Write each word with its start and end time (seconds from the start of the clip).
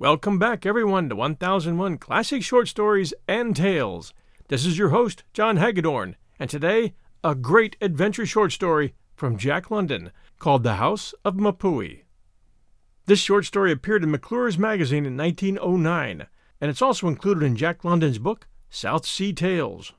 Welcome 0.00 0.38
back, 0.38 0.64
everyone, 0.64 1.08
to 1.08 1.16
1001 1.16 1.98
Classic 1.98 2.40
Short 2.40 2.68
Stories 2.68 3.12
and 3.26 3.56
Tales. 3.56 4.14
This 4.46 4.64
is 4.64 4.78
your 4.78 4.90
host, 4.90 5.24
John 5.32 5.56
Hagedorn, 5.56 6.14
and 6.38 6.48
today, 6.48 6.94
a 7.24 7.34
great 7.34 7.76
adventure 7.80 8.24
short 8.24 8.52
story 8.52 8.94
from 9.16 9.36
Jack 9.36 9.72
London 9.72 10.12
called 10.38 10.62
The 10.62 10.76
House 10.76 11.14
of 11.24 11.34
Mapuhi. 11.34 12.04
This 13.06 13.18
short 13.18 13.44
story 13.44 13.72
appeared 13.72 14.04
in 14.04 14.12
McClure's 14.12 14.56
magazine 14.56 15.04
in 15.04 15.16
1909, 15.16 16.28
and 16.60 16.70
it's 16.70 16.80
also 16.80 17.08
included 17.08 17.42
in 17.42 17.56
Jack 17.56 17.82
London's 17.82 18.20
book, 18.20 18.46
South 18.70 19.04
Sea 19.04 19.32
Tales. 19.32 19.94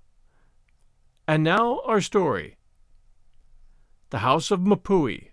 And 1.27 1.43
now, 1.43 1.81
our 1.81 1.99
story 1.99 2.55
The 4.11 4.19
House 4.19 4.49
of 4.49 4.61
Mapuhi. 4.61 5.31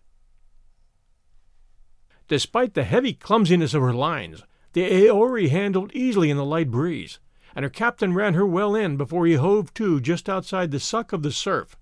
Despite 2.27 2.75
the 2.75 2.83
heavy 2.83 3.13
clumsiness 3.13 3.73
of 3.73 3.83
her 3.83 3.95
lines, 3.95 4.43
the 4.77 5.07
Aori 5.09 5.49
handled 5.49 5.91
easily 5.95 6.29
in 6.29 6.37
the 6.37 6.45
light 6.45 6.71
breeze, 6.71 7.19
and 7.55 7.63
her 7.63 7.71
captain 7.71 8.13
ran 8.13 8.35
her 8.35 8.45
well 8.45 8.75
in 8.75 8.99
before 8.99 9.25
he 9.25 9.33
hove 9.33 9.73
to 9.73 10.03
just 10.03 10.29
outside 10.29 10.71
the 10.71 10.79
suck 10.79 11.15
of 11.15 11.23
the 11.23 11.33
surf. 11.33 11.79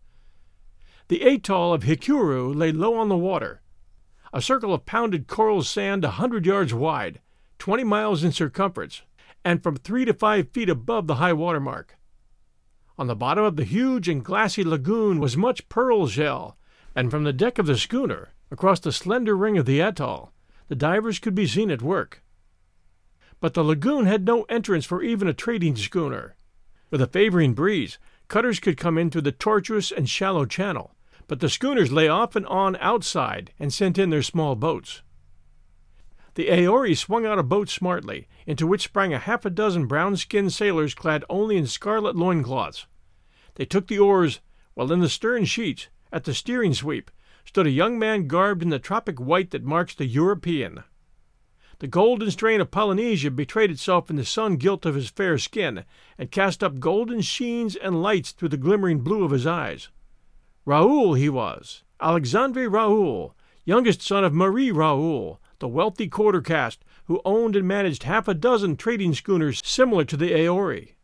The 1.09 1.23
atoll 1.23 1.75
of 1.75 1.83
Hikueru 1.83 2.55
lay 2.55 2.71
low 2.71 2.95
on 2.95 3.09
the 3.09 3.17
water, 3.17 3.63
a 4.33 4.41
circle 4.41 4.73
of 4.73 4.87
pounded 4.87 5.27
coral 5.27 5.65
sand 5.65 6.05
a 6.05 6.11
hundred 6.11 6.47
yards 6.47 6.73
wide, 6.73 7.21
twenty 7.59 7.83
miles 7.83 8.23
in 8.23 8.31
circumference, 8.31 9.03
and 9.45 9.61
from 9.61 9.75
three 9.75 10.05
to 10.05 10.15
five 10.15 10.51
feet 10.51 10.69
above 10.69 11.09
the 11.09 11.17
high 11.17 11.33
water 11.33 11.59
mark. 11.59 11.97
On 12.97 13.09
the 13.09 13.17
bottom 13.17 13.43
of 13.43 13.57
the 13.57 13.65
huge 13.65 14.09
and 14.09 14.25
glassy 14.25 14.63
lagoon 14.63 15.19
was 15.19 15.37
much 15.37 15.69
pearl 15.69 16.07
shell, 16.07 16.57
and 16.95 17.11
from 17.11 17.25
the 17.25 17.33
deck 17.33 17.59
of 17.59 17.67
the 17.67 17.77
schooner, 17.77 18.35
across 18.53 18.79
the 18.79 18.93
slender 18.93 19.37
ring 19.37 19.59
of 19.59 19.67
the 19.67 19.81
atoll, 19.81 20.31
the 20.69 20.77
divers 20.77 21.19
could 21.19 21.35
be 21.35 21.49
seen 21.49 21.73
at 21.73 21.83
work 21.83 22.21
but 23.41 23.55
the 23.55 23.65
lagoon 23.65 24.07
had 24.07 24.25
no 24.25 24.43
entrance 24.45 24.85
for 24.85 25.03
even 25.03 25.29
a 25.29 25.35
trading 25.35 25.77
schooner. 25.77 26.37
With 26.91 27.01
a 27.01 27.07
favoring 27.07 27.55
breeze, 27.55 27.99
cutters 28.29 28.61
could 28.61 28.77
come 28.77 28.99
in 28.99 29.11
through 29.11 29.23
the 29.23 29.33
tortuous 29.33 29.91
and 29.91 30.09
shallow 30.09 30.45
channel, 30.45 30.95
but 31.27 31.41
the 31.41 31.49
schooners 31.49 31.93
lay 31.93 32.09
off 32.09 32.37
and 32.37 32.47
on 32.47 32.77
outside 32.77 33.53
and 33.59 33.73
sent 33.73 33.99
in 33.99 34.11
their 34.11 34.23
small 34.23 34.55
boats. 34.55 35.03
The 36.35 36.49
Aori 36.49 36.97
swung 36.97 37.25
out 37.27 37.39
a 37.39 37.45
boat 37.45 37.69
smartly, 37.69 38.27
into 38.47 38.67
which 38.67 38.83
sprang 38.83 39.15
a 39.15 39.19
half 39.19 39.45
a 39.45 39.51
dozen 39.51 39.87
brown 39.87 40.17
skinned 40.17 40.53
sailors 40.53 40.95
clad 40.95 41.25
only 41.31 41.57
in 41.57 41.67
scarlet 41.67 42.17
loincloths. 42.17 42.87
They 43.55 43.65
took 43.65 43.87
the 43.87 44.01
oars, 44.01 44.41
while 44.75 44.91
in 44.91 44.99
the 44.99 45.09
stern 45.09 45.45
sheets, 45.45 45.89
at 46.13 46.25
the 46.25 46.35
steering 46.35 46.75
sweep, 46.75 47.11
stood 47.45 47.67
a 47.67 47.71
young 47.71 47.99
man 47.99 48.27
garbed 48.27 48.63
in 48.63 48.71
the 48.71 48.79
tropic 48.79 49.21
white 49.21 49.53
that 49.53 49.65
marks 49.65 49.95
the 49.95 50.07
European. 50.07 50.83
The 51.81 51.89
golden 51.89 52.31
strain 52.31 52.61
of 52.61 52.71
Polynesia 52.71 53.31
betrayed 53.31 53.71
itself 53.71 54.09
in 54.09 54.17
the 54.17 54.25
sun 54.25 54.57
gilt 54.57 54.87
of 54.87 54.95
his 54.95 55.09
fair 55.09 55.39
skin, 55.39 55.85
and 56.17 56.31
cast 56.31 56.63
up 56.63 56.79
golden 56.79 57.21
sheens 57.21 57.75
and 57.75 58.03
lights 58.03 58.31
through 58.31 58.51
the 58.51 58.57
glimmering 58.57 59.01
blue 59.01 59.25
of 59.25 59.33
his 59.33 59.47
eyes. 59.47 59.89
Raoul 60.65 61.15
he 61.15 61.29
was, 61.29 61.83
Alexandre 62.01 62.71
Raoul, 62.71 63.35
youngest 63.65 64.03
son 64.03 64.25
of 64.25 64.33
Marie 64.33 64.71
Raoul, 64.71 65.41
the 65.59 65.69
wealthy 65.69 66.09
quarter 66.09 66.41
caste 66.41 66.85
who 67.07 67.21
owned 67.25 67.57
and 67.57 67.67
managed 67.67 68.05
half 68.05 68.29
a 68.29 68.35
dozen 68.35 68.77
trading 68.77 69.13
schooners 69.13 69.61
similar 69.65 70.05
to 70.05 70.17
the 70.17 70.31
Aori. 70.31 70.95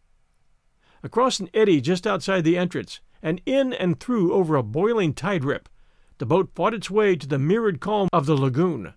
Across 1.03 1.41
an 1.41 1.51
eddy 1.53 1.81
just 1.81 2.07
outside 2.07 2.45
the 2.45 2.57
entrance, 2.57 3.01
and 3.23 3.41
in 3.45 3.73
and 3.73 3.99
through 3.99 4.33
over 4.33 4.57
a 4.57 4.63
boiling 4.63 5.15
tide 5.15 5.45
rip, 5.45 5.69
the 6.19 6.27
boat 6.27 6.51
fought 6.55 6.75
its 6.75 6.91
way 6.91 7.17
to 7.17 7.27
the 7.27 7.39
mirrored 7.39 7.81
calm 7.81 8.09
of 8.13 8.27
the 8.27 8.37
lagoon. 8.37 8.95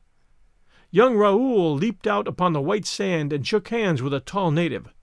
Young 0.96 1.18
Raoul 1.18 1.74
leaped 1.74 2.06
out 2.06 2.28
upon 2.28 2.54
the 2.54 2.62
white 2.62 2.86
sand 2.86 3.34
and 3.34 3.48
shook 3.48 3.70
hands 3.70 4.04
with 4.04 4.14
a 4.14 4.20
tall 4.20 4.52
native. 4.52 4.94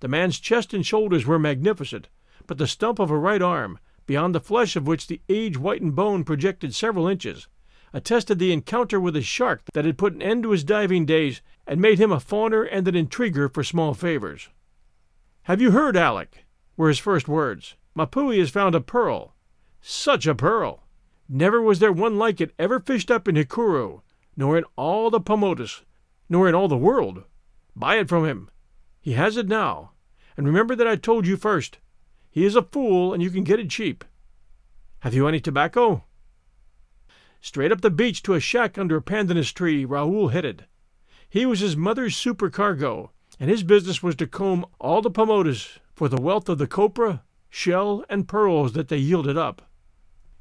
The 0.00 0.08
man's 0.08 0.40
chest 0.40 0.72
and 0.72 0.86
shoulders 0.86 1.26
were 1.26 1.38
magnificent, 1.38 2.08
but 2.46 2.56
the 2.56 2.66
stump 2.66 2.98
of 2.98 3.10
a 3.10 3.18
right 3.18 3.42
arm, 3.42 3.78
beyond 4.06 4.34
the 4.34 4.40
flesh 4.40 4.74
of 4.74 4.86
which 4.86 5.06
the 5.06 5.20
age 5.28 5.56
whitened 5.56 5.94
bone 5.94 6.24
projected 6.24 6.74
several 6.74 7.06
inches, 7.06 7.46
attested 7.92 8.38
the 8.38 8.52
encounter 8.52 8.98
with 8.98 9.14
a 9.16 9.20
shark 9.20 9.60
that 9.74 9.84
had 9.84 9.98
put 9.98 10.14
an 10.14 10.22
end 10.22 10.44
to 10.44 10.50
his 10.52 10.64
diving 10.64 11.04
days 11.04 11.42
and 11.66 11.78
made 11.78 11.98
him 11.98 12.10
a 12.10 12.20
fawner 12.20 12.64
and 12.64 12.88
an 12.88 12.94
intriguer 12.94 13.50
for 13.50 13.62
small 13.62 13.92
favors. 13.92 14.48
Have 15.42 15.60
you 15.60 15.72
heard, 15.72 15.94
Alec? 15.94 16.46
were 16.74 16.88
his 16.88 16.98
first 16.98 17.28
words. 17.28 17.76
Mapuhi 17.94 18.38
has 18.38 18.48
found 18.48 18.74
a 18.74 18.80
pearl. 18.80 19.34
Such 19.82 20.26
a 20.26 20.34
pearl! 20.34 20.84
Never 21.28 21.60
was 21.60 21.80
there 21.80 21.92
one 21.92 22.16
like 22.16 22.40
it 22.40 22.54
ever 22.58 22.80
fished 22.80 23.10
up 23.10 23.28
in 23.28 23.34
Hikueru, 23.34 24.00
nor 24.38 24.56
in 24.56 24.64
all 24.76 25.10
the 25.10 25.20
Paumotus, 25.20 25.82
nor 26.28 26.48
in 26.48 26.54
all 26.54 26.68
the 26.68 26.76
world. 26.76 27.24
Buy 27.74 27.96
it 27.96 28.08
from 28.08 28.24
him. 28.24 28.48
He 29.00 29.14
has 29.14 29.36
it 29.36 29.48
now. 29.48 29.90
And 30.36 30.46
remember 30.46 30.76
that 30.76 30.86
I 30.86 30.94
told 30.94 31.26
you 31.26 31.36
first. 31.36 31.78
He 32.30 32.44
is 32.44 32.54
a 32.54 32.62
fool, 32.62 33.12
and 33.12 33.20
you 33.20 33.30
can 33.30 33.42
get 33.42 33.58
it 33.58 33.68
cheap. 33.68 34.04
Have 35.00 35.12
you 35.12 35.26
any 35.26 35.40
tobacco? 35.40 36.04
Straight 37.40 37.72
up 37.72 37.80
the 37.80 37.90
beach 37.90 38.22
to 38.22 38.34
a 38.34 38.40
shack 38.40 38.78
under 38.78 38.96
a 38.96 39.02
pandanus 39.02 39.52
tree, 39.52 39.84
Raoul 39.84 40.28
headed. 40.28 40.66
He 41.28 41.44
was 41.44 41.58
his 41.58 41.76
mother's 41.76 42.14
supercargo, 42.14 43.10
and 43.40 43.50
his 43.50 43.64
business 43.64 44.04
was 44.04 44.14
to 44.16 44.28
comb 44.28 44.64
all 44.78 45.02
the 45.02 45.10
Paumotus 45.10 45.80
for 45.96 46.08
the 46.08 46.20
wealth 46.20 46.48
of 46.48 46.58
the 46.58 46.68
copra, 46.68 47.24
shell, 47.50 48.04
and 48.08 48.28
pearls 48.28 48.74
that 48.74 48.86
they 48.86 48.98
yielded 48.98 49.36
up. 49.36 49.67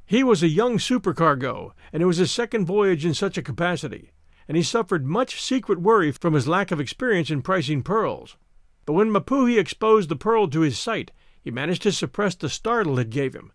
He 0.09 0.23
was 0.23 0.41
a 0.41 0.47
young 0.47 0.78
supercargo, 0.78 1.73
and 1.91 2.01
it 2.01 2.06
was 2.06 2.16
his 2.16 2.31
second 2.31 2.66
voyage 2.66 3.03
in 3.06 3.13
such 3.13 3.38
a 3.38 3.41
capacity, 3.41 4.12
and 4.47 4.56
he 4.56 4.63
suffered 4.63 5.06
much 5.06 5.41
secret 5.41 5.81
worry 5.81 6.13
from 6.13 6.34
his 6.34 6.47
lack 6.47 6.72
of 6.72 6.79
experience 6.79 7.29
in 7.29 7.41
pricing 7.41 7.84
pearls. 7.84 8.38
But 8.85 8.94
when 8.94 9.12
Mapuhi 9.12 9.59
exposed 9.59 10.07
the 10.07 10.16
pearl 10.16 10.47
to 10.47 10.62
his 10.62 10.79
sight, 10.79 11.12
he 11.41 11.51
managed 11.51 11.81
to 11.81 11.91
suppress 11.91 12.35
the 12.35 12.47
startle 12.47 12.97
it 13.00 13.09
gave 13.09 13.35
him, 13.35 13.51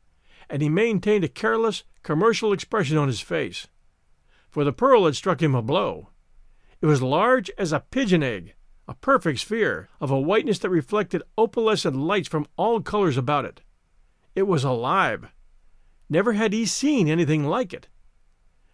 and 0.51 0.61
he 0.61 0.69
maintained 0.69 1.25
a 1.25 1.29
careless, 1.29 1.85
commercial 2.03 2.53
expression 2.53 2.99
on 2.99 3.09
his 3.09 3.23
face. 3.23 3.67
For 4.51 4.63
the 4.63 4.75
pearl 4.75 5.07
had 5.07 5.17
struck 5.17 5.41
him 5.41 5.55
a 5.55 5.63
blow. 5.63 6.11
It 6.83 6.87
was 6.87 7.01
large 7.01 7.51
as 7.57 7.73
a 7.73 7.81
pigeon 7.81 8.23
egg, 8.23 8.53
a 8.87 8.93
perfect 8.93 9.41
sphere, 9.41 9.89
of 10.03 10.11
a 10.11 10.21
whiteness 10.21 10.59
that 10.59 10.69
reflected 10.69 11.23
opalescent 11.39 11.97
lights 11.97 12.29
from 12.29 12.47
all 12.59 12.83
colors 12.83 13.17
about 13.17 13.47
it. 13.47 13.63
It 14.35 14.47
was 14.47 14.65
alive 14.65 15.31
Never 16.09 16.33
had 16.33 16.53
he 16.53 16.67
seen 16.67 17.09
anything 17.09 17.45
like 17.45 17.73
it. 17.73 17.89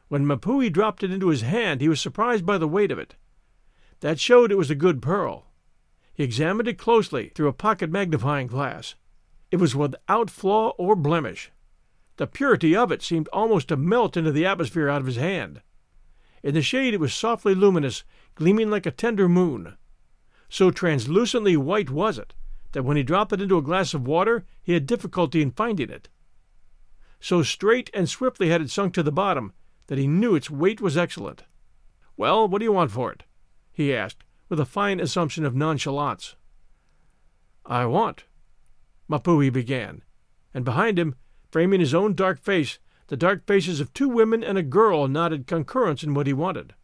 When 0.09 0.27
Mapuhi 0.27 0.71
dropped 0.71 1.03
it 1.03 1.13
into 1.13 1.29
his 1.29 1.43
hand, 1.43 1.81
he 1.81 1.89
was 1.89 2.01
surprised 2.01 2.47
by 2.47 2.59
the 2.59 2.69
weight 2.69 2.91
of 2.91 2.99
it. 2.99 3.15
That 4.01 4.19
showed 4.19 4.51
it 4.51 4.59
was 4.59 4.71
a 4.71 4.75
good 4.75 5.03
pearl. 5.03 5.47
He 6.15 6.25
examined 6.25 6.69
it 6.69 6.79
closely 6.79 7.29
through 7.35 7.49
a 7.49 7.53
pocket 7.53 7.91
magnifying 7.91 8.47
glass. 8.47 8.95
It 9.51 9.57
was 9.57 9.77
without 9.77 10.31
flaw 10.31 10.71
or 10.79 10.97
blemish. 10.97 11.51
The 12.17 12.27
purity 12.27 12.75
of 12.75 12.91
it 12.91 13.03
seemed 13.03 13.29
almost 13.29 13.69
to 13.69 13.77
melt 13.77 14.17
into 14.17 14.33
the 14.33 14.47
atmosphere 14.47 14.89
out 14.89 15.01
of 15.01 15.07
his 15.07 15.17
hand. 15.17 15.63
In 16.43 16.55
the 16.55 16.63
shade 16.63 16.95
it 16.95 17.01
was 17.01 17.15
softly 17.15 17.55
luminous, 17.55 18.05
gleaming 18.35 18.71
like 18.71 18.87
a 18.87 18.91
tender 18.91 19.29
moon. 19.29 19.77
So 20.49 20.71
translucently 20.71 21.57
white 21.57 21.91
was 21.91 22.19
it 22.19 22.35
that 22.73 22.83
when 22.83 22.97
he 22.97 23.03
dropped 23.03 23.33
it 23.33 23.41
into 23.41 23.59
a 23.59 23.63
glass 23.63 23.95
of 23.95 24.07
water 24.07 24.45
he 24.63 24.73
had 24.73 24.87
difficulty 24.87 25.43
in 25.43 25.51
finding 25.51 25.91
it. 25.91 26.09
So 27.21 27.43
straight 27.43 27.91
and 27.93 28.09
swiftly 28.09 28.49
had 28.49 28.63
it 28.63 28.71
sunk 28.71 28.95
to 28.95 29.03
the 29.03 29.13
bottom 29.13 29.53
that 29.89 29.99
he 29.99 30.07
knew 30.07 30.35
its 30.35 30.51
weight 30.51 30.81
was 30.81 30.97
excellent. 30.97 31.45
Well, 32.17 32.49
what 32.49 32.59
do 32.59 32.65
you 32.65 32.73
want 32.73 32.91
for 32.91 33.13
it? 33.13 33.25
he 33.73 33.95
asked, 33.95 34.25
with 34.49 34.61
a 34.61 34.65
fine 34.65 35.01
assumption 35.01 35.45
of 35.45 35.55
nonchalance. 35.55 36.37
I 37.65 37.87
want, 37.87 38.25
Mapuhi 39.09 39.53
began, 39.53 40.03
and 40.53 40.65
behind 40.65 40.99
him, 40.99 41.15
framing 41.51 41.81
his 41.81 41.95
own 41.95 42.15
dark 42.15 42.41
face, 42.41 42.79
the 43.09 43.17
dark 43.17 43.47
faces 43.47 43.81
of 43.81 43.93
two 43.93 44.09
women 44.09 44.43
and 44.43 44.59
a 44.59 44.63
girl 44.63 45.07
nodded 45.09 45.47
concurrence 45.47 46.03
in 46.03 46.15
what 46.15 46.27
he 46.27 46.33
wanted. 46.33 46.75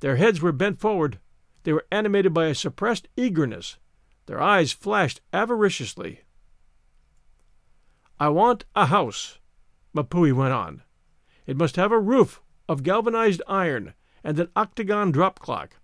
Their 0.00 0.16
heads 0.16 0.40
were 0.40 0.52
bent 0.52 0.80
forward, 0.80 1.18
they 1.62 1.72
were 1.72 1.86
animated 1.90 2.32
by 2.32 2.46
a 2.46 2.54
suppressed 2.54 3.08
eagerness, 3.16 3.78
their 4.26 4.40
eyes 4.40 4.72
flashed 4.72 5.20
avariciously. 5.32 6.20
I 8.18 8.28
want 8.28 8.64
a 8.74 8.86
house, 8.86 9.38
Mapuhi 9.96 10.32
went 10.32 10.52
on. 10.52 10.82
It 11.46 11.56
must 11.56 11.76
have 11.76 11.90
a 11.90 11.98
roof 11.98 12.42
of 12.68 12.82
galvanized 12.82 13.42
iron 13.48 13.94
and 14.22 14.38
an 14.38 14.50
octagon 14.54 15.10
drop 15.10 15.38
clock. 15.38 15.76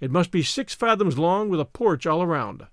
It 0.00 0.10
must 0.10 0.30
be 0.30 0.42
six 0.42 0.74
fathoms 0.74 1.18
long 1.18 1.48
with 1.48 1.60
a 1.60 1.64
porch 1.64 2.06
all 2.06 2.22
around. 2.22 2.66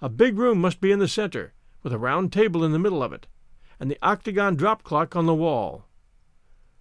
A 0.00 0.08
big 0.08 0.38
room 0.38 0.60
must 0.60 0.80
be 0.80 0.90
in 0.90 0.98
the 0.98 1.08
center, 1.08 1.52
with 1.82 1.92
a 1.92 1.98
round 1.98 2.32
table 2.32 2.64
in 2.64 2.72
the 2.72 2.78
middle 2.78 3.02
of 3.02 3.12
it, 3.12 3.26
and 3.78 3.90
the 3.90 3.98
octagon 4.00 4.56
drop 4.56 4.82
clock 4.82 5.14
on 5.14 5.26
the 5.26 5.34
wall. 5.34 5.84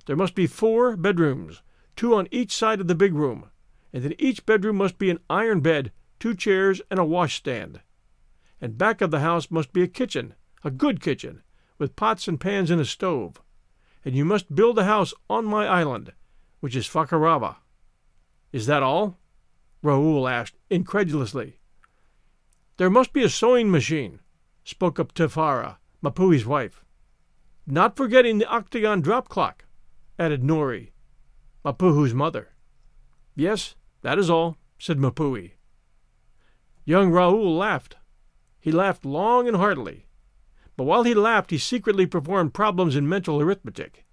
There 0.05 0.15
must 0.15 0.35
be 0.35 0.47
four 0.47 0.95
bedrooms, 0.95 1.61
two 1.95 2.15
on 2.15 2.27
each 2.31 2.51
side 2.51 2.79
of 2.79 2.87
the 2.87 2.95
big 2.95 3.13
room, 3.13 3.49
and 3.91 4.05
in 4.05 4.15
each 4.19 4.45
bedroom 4.45 4.77
must 4.77 4.97
be 4.97 5.09
an 5.09 5.19
iron 5.29 5.59
bed, 5.59 5.91
two 6.19 6.33
chairs, 6.33 6.81
and 6.89 6.99
a 6.99 7.05
washstand. 7.05 7.81
And 8.61 8.77
back 8.77 9.01
of 9.01 9.11
the 9.11 9.19
house 9.19 9.51
must 9.51 9.73
be 9.73 9.83
a 9.83 9.87
kitchen, 9.87 10.35
a 10.63 10.71
good 10.71 11.01
kitchen, 11.01 11.43
with 11.77 11.95
pots 11.95 12.27
and 12.27 12.39
pans 12.39 12.71
and 12.71 12.81
a 12.81 12.85
stove. 12.85 13.41
And 14.03 14.15
you 14.15 14.25
must 14.25 14.55
build 14.55 14.77
a 14.79 14.85
house 14.85 15.13
on 15.29 15.45
my 15.45 15.67
island, 15.67 16.13
which 16.59 16.75
is 16.75 16.87
Fakarava. 16.87 17.57
Is 18.51 18.65
that 18.65 18.83
all? 18.83 19.19
Raoul 19.81 20.27
asked 20.27 20.55
incredulously. 20.69 21.59
There 22.77 22.89
must 22.89 23.13
be 23.13 23.23
a 23.23 23.29
sewing 23.29 23.71
machine, 23.71 24.19
spoke 24.63 24.99
up 24.99 25.13
Tefara, 25.13 25.77
Mapuhi's 26.03 26.45
wife. 26.45 26.83
Not 27.65 27.97
forgetting 27.97 28.37
the 28.37 28.47
octagon 28.47 29.01
drop 29.01 29.29
clock, 29.29 29.65
added 30.17 30.41
Nori, 30.41 30.91
Mapuhi's 31.65 32.13
mother. 32.13 32.49
Yes, 33.35 33.75
that 34.01 34.17
is 34.17 34.29
all, 34.29 34.57
said 34.79 34.97
Mapuhi. 34.97 35.51
Young 36.85 37.11
Raoul 37.11 37.57
laughed. 37.57 37.97
He 38.59 38.71
laughed 38.71 39.05
long 39.05 39.47
and 39.47 39.57
heartily. 39.57 40.06
But 40.77 40.83
while 40.83 41.03
he 41.03 41.15
laughed, 41.15 41.49
he 41.49 41.57
secretly 41.57 42.05
performed 42.05 42.53
problems 42.53 42.95
in 42.95 43.09
mental 43.09 43.41
arithmetic. 43.41 44.05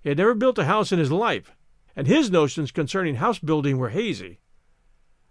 He 0.00 0.08
had 0.08 0.18
never 0.18 0.34
built 0.34 0.56
a 0.56 0.64
house 0.64 0.92
in 0.92 1.00
his 1.00 1.10
life, 1.10 1.56
and 1.96 2.06
his 2.06 2.30
notions 2.30 2.70
concerning 2.70 3.16
house 3.16 3.40
building 3.40 3.76
were 3.76 3.88
hazy. 3.88 4.38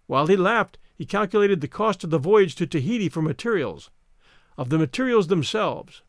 While 0.06 0.28
he 0.28 0.36
laughed, 0.36 0.78
he 0.94 1.06
calculated 1.06 1.62
the 1.62 1.70
cost 1.70 2.04
of 2.04 2.10
the 2.10 2.20
voyage 2.20 2.56
to 2.56 2.68
Tahiti 2.68 3.08
for 3.08 3.22
materials, 3.22 3.90
of 4.58 4.70
the 4.70 4.78
materials 4.78 5.28
themselves, 5.28 6.04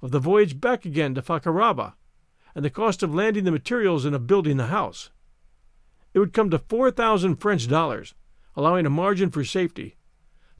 of 0.00 0.12
the 0.12 0.18
voyage 0.18 0.60
back 0.62 0.86
again 0.86 1.14
to 1.14 1.22
Fakarava, 1.22 1.92
and 2.54 2.64
the 2.64 2.70
cost 2.70 3.02
of 3.02 3.14
landing 3.14 3.44
the 3.44 3.50
materials 3.50 4.06
and 4.06 4.16
of 4.16 4.26
building 4.26 4.56
the 4.56 4.68
house. 4.68 5.10
It 6.14 6.20
would 6.20 6.32
come 6.32 6.48
to 6.50 6.58
four 6.58 6.90
thousand 6.90 7.36
French 7.36 7.68
dollars, 7.68 8.14
allowing 8.54 8.86
a 8.86 8.90
margin 8.90 9.30
for 9.30 9.44
safety. 9.44 9.96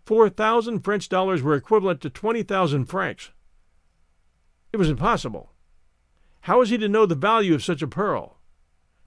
Four 0.04 0.28
thousand 0.28 0.80
French 0.80 1.08
dollars 1.08 1.40
were 1.40 1.54
equivalent 1.54 2.02
to 2.02 2.10
twenty 2.10 2.42
thousand 2.42 2.84
francs. 2.84 3.30
It 4.72 4.76
was 4.76 4.90
impossible. 4.90 5.52
How 6.42 6.58
was 6.58 6.70
he 6.70 6.78
to 6.78 6.88
know 6.88 7.06
the 7.06 7.14
value 7.14 7.54
of 7.54 7.64
such 7.64 7.82
a 7.82 7.88
pearl? 7.88 8.38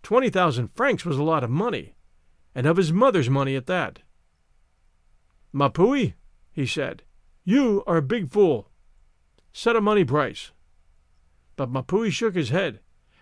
Twenty 0.04 0.30
thousand 0.30 0.70
francs 0.76 1.06
was 1.06 1.18
a 1.18 1.24
lot 1.24 1.44
of 1.44 1.50
money, 1.50 1.96
and 2.56 2.66
of 2.66 2.78
his 2.78 2.92
mother's 2.92 3.30
money 3.30 3.56
at 3.56 3.68
that. 3.68 4.00
Mapuhi, 5.54 6.14
he 6.52 6.66
said, 6.66 7.04
you 7.44 7.84
are 7.88 7.98
a 7.98 8.02
big 8.04 8.30
fool. 8.30 8.70
Set 9.52 9.76
a 9.76 9.82
money 9.82 10.04
price. 10.06 10.52
But 11.56 11.72
Mapuhi 11.72 12.12
shook 12.12 12.36
his 12.36 12.50
head, 12.50 12.80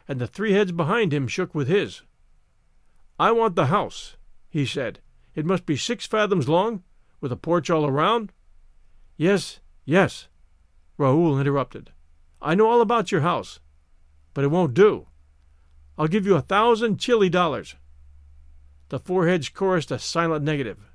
and 0.07 0.19
the 0.19 0.28
three 0.28 0.51
heads 0.51 0.74
behind 0.74 1.13
him 1.13 1.28
shook 1.28 1.56
with 1.56 1.68
his. 1.68 2.01
I 3.18 3.31
want 3.31 3.56
the 3.56 3.68
house, 3.68 4.18
he 4.50 4.66
said. 4.66 5.00
It 5.33 5.45
must 5.45 5.66
be 5.66 5.78
six 5.78 6.06
fathoms 6.06 6.50
long, 6.50 6.83
with 7.22 7.31
a 7.31 7.38
porch 7.38 7.69
all 7.69 7.86
around. 7.86 8.33
Yes, 9.16 9.60
yes, 9.86 10.28
Raoul 10.98 11.40
interrupted. 11.40 11.92
I 12.42 12.56
know 12.56 12.69
all 12.69 12.81
about 12.81 13.12
your 13.12 13.22
house, 13.22 13.60
but 14.34 14.44
it 14.44 14.50
won't 14.51 14.74
do. 14.74 15.07
I'll 15.98 16.07
give 16.07 16.25
you 16.25 16.36
a 16.36 16.42
thousand 16.42 17.00
Chili 17.00 17.30
dollars. 17.30 17.75
The 18.89 19.00
four 19.00 19.28
heads 19.28 19.50
chorused 19.50 19.92
a 19.92 20.00
silent 20.00 20.45
negative. 20.45 20.92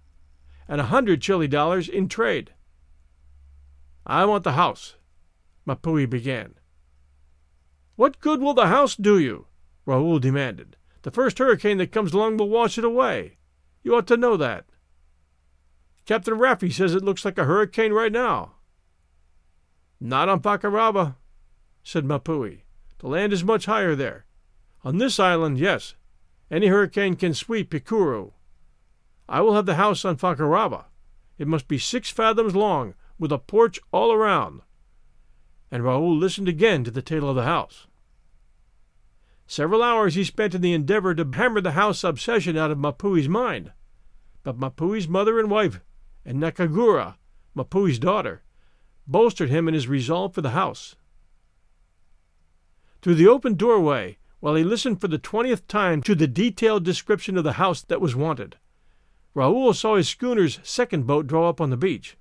And 0.68 0.80
a 0.80 0.84
hundred 0.84 1.20
Chili 1.20 1.48
dollars 1.48 1.88
in 1.88 2.08
trade. 2.08 2.54
I 4.06 4.24
want 4.24 4.44
the 4.44 4.52
house, 4.52 4.96
Mapuhi 5.66 6.08
began. 6.08 6.54
What 7.96 8.20
good 8.20 8.40
will 8.40 8.54
the 8.54 8.68
house 8.68 8.96
do 8.96 9.18
you? 9.18 9.46
Raoul 9.84 10.18
demanded. 10.18 10.76
The 11.02 11.10
first 11.10 11.38
hurricane 11.38 11.78
that 11.78 11.92
comes 11.92 12.12
along 12.12 12.36
will 12.36 12.48
wash 12.48 12.78
it 12.78 12.84
away. 12.84 13.38
You 13.82 13.96
ought 13.96 14.06
to 14.06 14.16
know 14.16 14.36
that. 14.36 14.64
Captain 16.06 16.34
Raffy 16.34 16.72
says 16.72 16.94
it 16.94 17.04
looks 17.04 17.24
like 17.24 17.38
a 17.38 17.44
hurricane 17.44 17.92
right 17.92 18.12
now. 18.12 18.52
Not 20.00 20.28
on 20.28 20.40
Fakarava, 20.40 21.16
said 21.82 22.04
Mapuhi. 22.04 22.62
The 22.98 23.08
land 23.08 23.32
is 23.32 23.44
much 23.44 23.66
higher 23.66 23.94
there. 23.94 24.26
On 24.84 24.98
this 24.98 25.18
island, 25.18 25.58
yes. 25.58 25.94
Any 26.50 26.68
hurricane 26.68 27.16
can 27.16 27.34
sweep 27.34 27.70
Hikueru. 27.70 28.32
I 29.28 29.40
will 29.40 29.54
have 29.54 29.66
the 29.66 29.76
house 29.76 30.04
on 30.04 30.16
Fakarava. 30.16 30.84
It 31.38 31.48
must 31.48 31.66
be 31.66 31.78
six 31.78 32.10
fathoms 32.10 32.54
long, 32.54 32.94
with 33.18 33.32
a 33.32 33.38
porch 33.38 33.80
all 33.92 34.12
around. 34.12 34.60
And 35.70 35.82
Raoul 35.82 36.16
listened 36.16 36.48
again 36.48 36.84
to 36.84 36.90
the 36.90 37.02
tale 37.02 37.28
of 37.28 37.36
the 37.36 37.44
house. 37.44 37.86
Several 39.46 39.82
hours 39.82 40.14
he 40.14 40.24
spent 40.24 40.54
in 40.54 40.60
the 40.60 40.72
endeavor 40.72 41.14
to 41.14 41.28
hammer 41.34 41.60
the 41.60 41.72
house 41.72 42.04
obsession 42.04 42.56
out 42.56 42.70
of 42.70 42.78
Mapuhi's 42.78 43.28
mind. 43.28 43.72
But 44.42 44.58
Mapuhi's 44.58 45.08
mother 45.08 45.38
and 45.38 45.50
wife, 45.50 45.80
and 46.24 46.38
Nakagura, 46.38 47.16
Mapuhi's 47.56 47.98
daughter, 47.98 48.42
bolstered 49.06 49.50
him 49.50 49.68
in 49.68 49.74
his 49.74 49.88
resolve 49.88 50.34
for 50.34 50.40
the 50.40 50.50
house. 50.50 50.96
Through 53.02 53.16
the 53.16 53.26
open 53.26 53.54
doorway, 53.54 54.18
while 54.38 54.54
he 54.54 54.62
listened 54.62 55.00
for 55.00 55.08
the 55.08 55.18
twentieth 55.18 55.66
time 55.66 56.02
to 56.02 56.14
the 56.14 56.28
detailed 56.28 56.84
description 56.84 57.36
of 57.36 57.42
the 57.42 57.54
house 57.54 57.82
that 57.82 58.00
was 58.00 58.14
wanted, 58.14 58.56
Raoul 59.34 59.74
saw 59.74 59.96
his 59.96 60.08
schooner's 60.08 60.60
second 60.62 61.04
boat 61.04 61.26
draw 61.26 61.48
up 61.48 61.60
on 61.60 61.70
the 61.70 61.76
beach. 61.76 62.16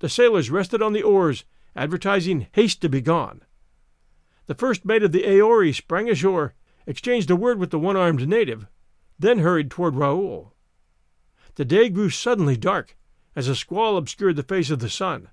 The 0.00 0.08
sailors 0.08 0.50
rested 0.50 0.82
on 0.82 0.94
the 0.94 1.02
oars, 1.04 1.44
advertising 1.76 2.48
haste 2.52 2.80
to 2.82 2.88
be 2.88 3.00
gone. 3.00 3.42
The 4.46 4.56
first 4.56 4.84
mate 4.84 5.04
of 5.04 5.12
the 5.12 5.22
Aori 5.22 5.72
sprang 5.72 6.10
ashore, 6.10 6.54
exchanged 6.88 7.30
a 7.30 7.36
word 7.36 7.60
with 7.60 7.70
the 7.70 7.78
one 7.78 7.96
armed 7.96 8.26
native, 8.26 8.66
then 9.16 9.38
hurried 9.38 9.70
toward 9.70 9.94
Raoul. 9.94 10.54
The 11.54 11.64
day 11.64 11.88
grew 11.88 12.10
suddenly 12.10 12.56
dark 12.56 12.96
as 13.36 13.46
a 13.46 13.54
squall 13.54 13.96
obscured 13.96 14.34
the 14.34 14.42
face 14.42 14.70
of 14.70 14.80
the 14.80 14.90
sun. 14.90 15.28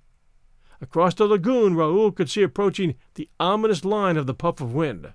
Across 0.80 1.16
the 1.16 1.26
lagoon, 1.26 1.76
Raoul 1.76 2.12
could 2.12 2.30
see 2.30 2.44
approaching 2.44 2.96
the 3.16 3.30
ominous 3.40 3.84
line 3.84 4.18
of 4.18 4.28
the 4.28 4.34
puff 4.34 4.62
of 4.62 4.74
wind. 4.74 5.14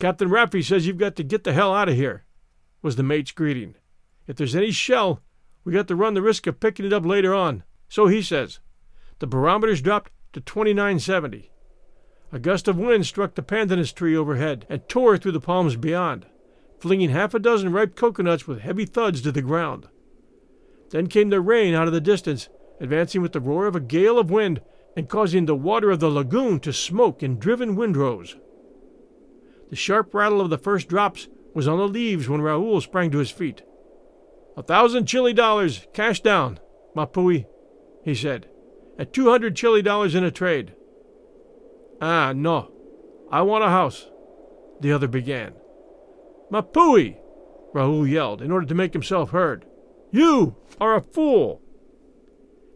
Captain 0.00 0.28
Raffy 0.28 0.62
says 0.62 0.86
you've 0.86 0.98
got 0.98 1.16
to 1.16 1.22
get 1.22 1.44
the 1.44 1.52
hell 1.52 1.74
out 1.74 1.88
of 1.88 1.94
here, 1.94 2.24
was 2.82 2.96
the 2.96 3.02
mate's 3.02 3.30
greeting. 3.30 3.76
If 4.26 4.36
there's 4.36 4.56
any 4.56 4.70
shell, 4.70 5.20
we 5.64 5.72
got 5.72 5.88
to 5.88 5.96
run 5.96 6.14
the 6.14 6.22
risk 6.22 6.46
of 6.46 6.60
picking 6.60 6.84
it 6.84 6.92
up 6.92 7.06
later 7.06 7.34
on. 7.34 7.62
So 7.88 8.06
he 8.06 8.22
says. 8.22 8.60
The 9.20 9.26
barometer's 9.26 9.80
dropped 9.80 10.10
to 10.32 10.40
2970. 10.40 11.50
A 12.32 12.38
gust 12.40 12.66
of 12.66 12.76
wind 12.76 13.06
struck 13.06 13.34
the 13.34 13.42
pandanus 13.42 13.92
tree 13.92 14.16
overhead 14.16 14.66
and 14.68 14.88
tore 14.88 15.16
through 15.16 15.32
the 15.32 15.40
palms 15.40 15.76
beyond, 15.76 16.26
flinging 16.80 17.10
half 17.10 17.32
a 17.34 17.38
dozen 17.38 17.72
ripe 17.72 17.94
coconuts 17.94 18.48
with 18.48 18.60
heavy 18.60 18.84
thuds 18.84 19.22
to 19.22 19.30
the 19.30 19.42
ground. 19.42 19.86
Then 20.90 21.06
came 21.06 21.30
the 21.30 21.40
rain 21.40 21.74
out 21.74 21.86
of 21.86 21.92
the 21.92 22.00
distance, 22.00 22.48
advancing 22.80 23.22
with 23.22 23.32
the 23.32 23.40
roar 23.40 23.66
of 23.66 23.76
a 23.76 23.80
gale 23.80 24.18
of 24.18 24.30
wind 24.30 24.60
and 24.96 25.08
causing 25.08 25.46
the 25.46 25.56
water 25.56 25.90
of 25.90 26.00
the 26.00 26.08
lagoon 26.08 26.60
to 26.60 26.72
smoke 26.72 27.22
in 27.22 27.38
driven 27.38 27.76
windrows. 27.76 28.36
The 29.70 29.76
sharp 29.76 30.14
rattle 30.14 30.40
of 30.40 30.50
the 30.50 30.58
first 30.58 30.88
drops 30.88 31.28
was 31.54 31.66
on 31.66 31.78
the 31.78 31.88
leaves 31.88 32.28
when 32.28 32.42
Raoul 32.42 32.80
sprang 32.80 33.10
to 33.10 33.18
his 33.18 33.30
feet. 33.30 33.62
A 34.56 34.62
thousand 34.62 35.06
Chili 35.06 35.32
dollars, 35.32 35.86
cash 35.92 36.20
down, 36.20 36.60
Mapuhi, 36.94 37.46
he 38.04 38.14
said, 38.14 38.48
and 38.98 39.12
two 39.12 39.30
hundred 39.30 39.56
Chili 39.56 39.82
dollars 39.82 40.14
in 40.14 40.22
a 40.22 40.30
trade. 40.30 40.74
Ah, 42.00 42.32
no. 42.34 42.70
I 43.30 43.42
want 43.42 43.64
a 43.64 43.68
house, 43.68 44.08
the 44.80 44.92
other 44.92 45.08
began. 45.08 45.54
Mapuhi! 46.52 47.16
Raoul 47.72 48.06
yelled 48.06 48.42
in 48.42 48.52
order 48.52 48.66
to 48.66 48.74
make 48.74 48.92
himself 48.92 49.30
heard. 49.30 49.64
You 50.12 50.54
are 50.80 50.94
a 50.94 51.00
fool! 51.00 51.60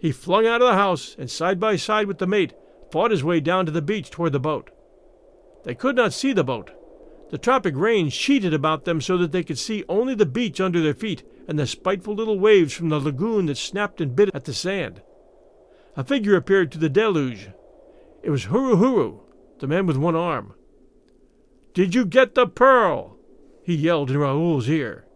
He 0.00 0.12
flung 0.12 0.46
out 0.46 0.62
of 0.62 0.68
the 0.68 0.74
house 0.74 1.16
and, 1.18 1.30
side 1.30 1.58
by 1.58 1.76
side 1.76 2.06
with 2.06 2.18
the 2.18 2.26
mate, 2.26 2.54
fought 2.90 3.10
his 3.10 3.24
way 3.24 3.40
down 3.40 3.66
to 3.66 3.72
the 3.72 3.82
beach 3.82 4.10
toward 4.10 4.32
the 4.32 4.40
boat. 4.40 4.70
They 5.64 5.74
could 5.74 5.96
not 5.96 6.12
see 6.12 6.32
the 6.32 6.44
boat. 6.44 6.70
The 7.30 7.38
tropic 7.38 7.74
rain 7.76 8.08
sheeted 8.08 8.54
about 8.54 8.84
them 8.84 9.00
so 9.00 9.18
that 9.18 9.32
they 9.32 9.42
could 9.42 9.58
see 9.58 9.84
only 9.88 10.14
the 10.14 10.24
beach 10.24 10.60
under 10.60 10.80
their 10.80 10.94
feet 10.94 11.22
and 11.46 11.58
the 11.58 11.66
spiteful 11.66 12.14
little 12.14 12.38
waves 12.38 12.72
from 12.72 12.88
the 12.88 13.00
lagoon 13.00 13.46
that 13.46 13.58
snapped 13.58 14.00
and 14.00 14.16
bit 14.16 14.30
at 14.32 14.44
the 14.44 14.54
sand. 14.54 15.02
A 15.96 16.04
figure 16.04 16.36
appeared 16.36 16.72
to 16.72 16.78
the 16.78 16.88
deluge, 16.88 17.50
it 18.22 18.30
was 18.30 18.46
Huru 18.46 18.76
Huru, 18.76 19.20
the 19.58 19.66
man 19.66 19.86
with 19.86 19.96
one 19.96 20.16
arm. 20.16 20.54
Did 21.74 21.94
you 21.94 22.04
get 22.04 22.34
the 22.34 22.46
pearl? 22.46 23.16
he 23.62 23.74
yelled 23.74 24.10
in 24.10 24.18
Raoul's 24.18 24.68
ear. 24.68 25.06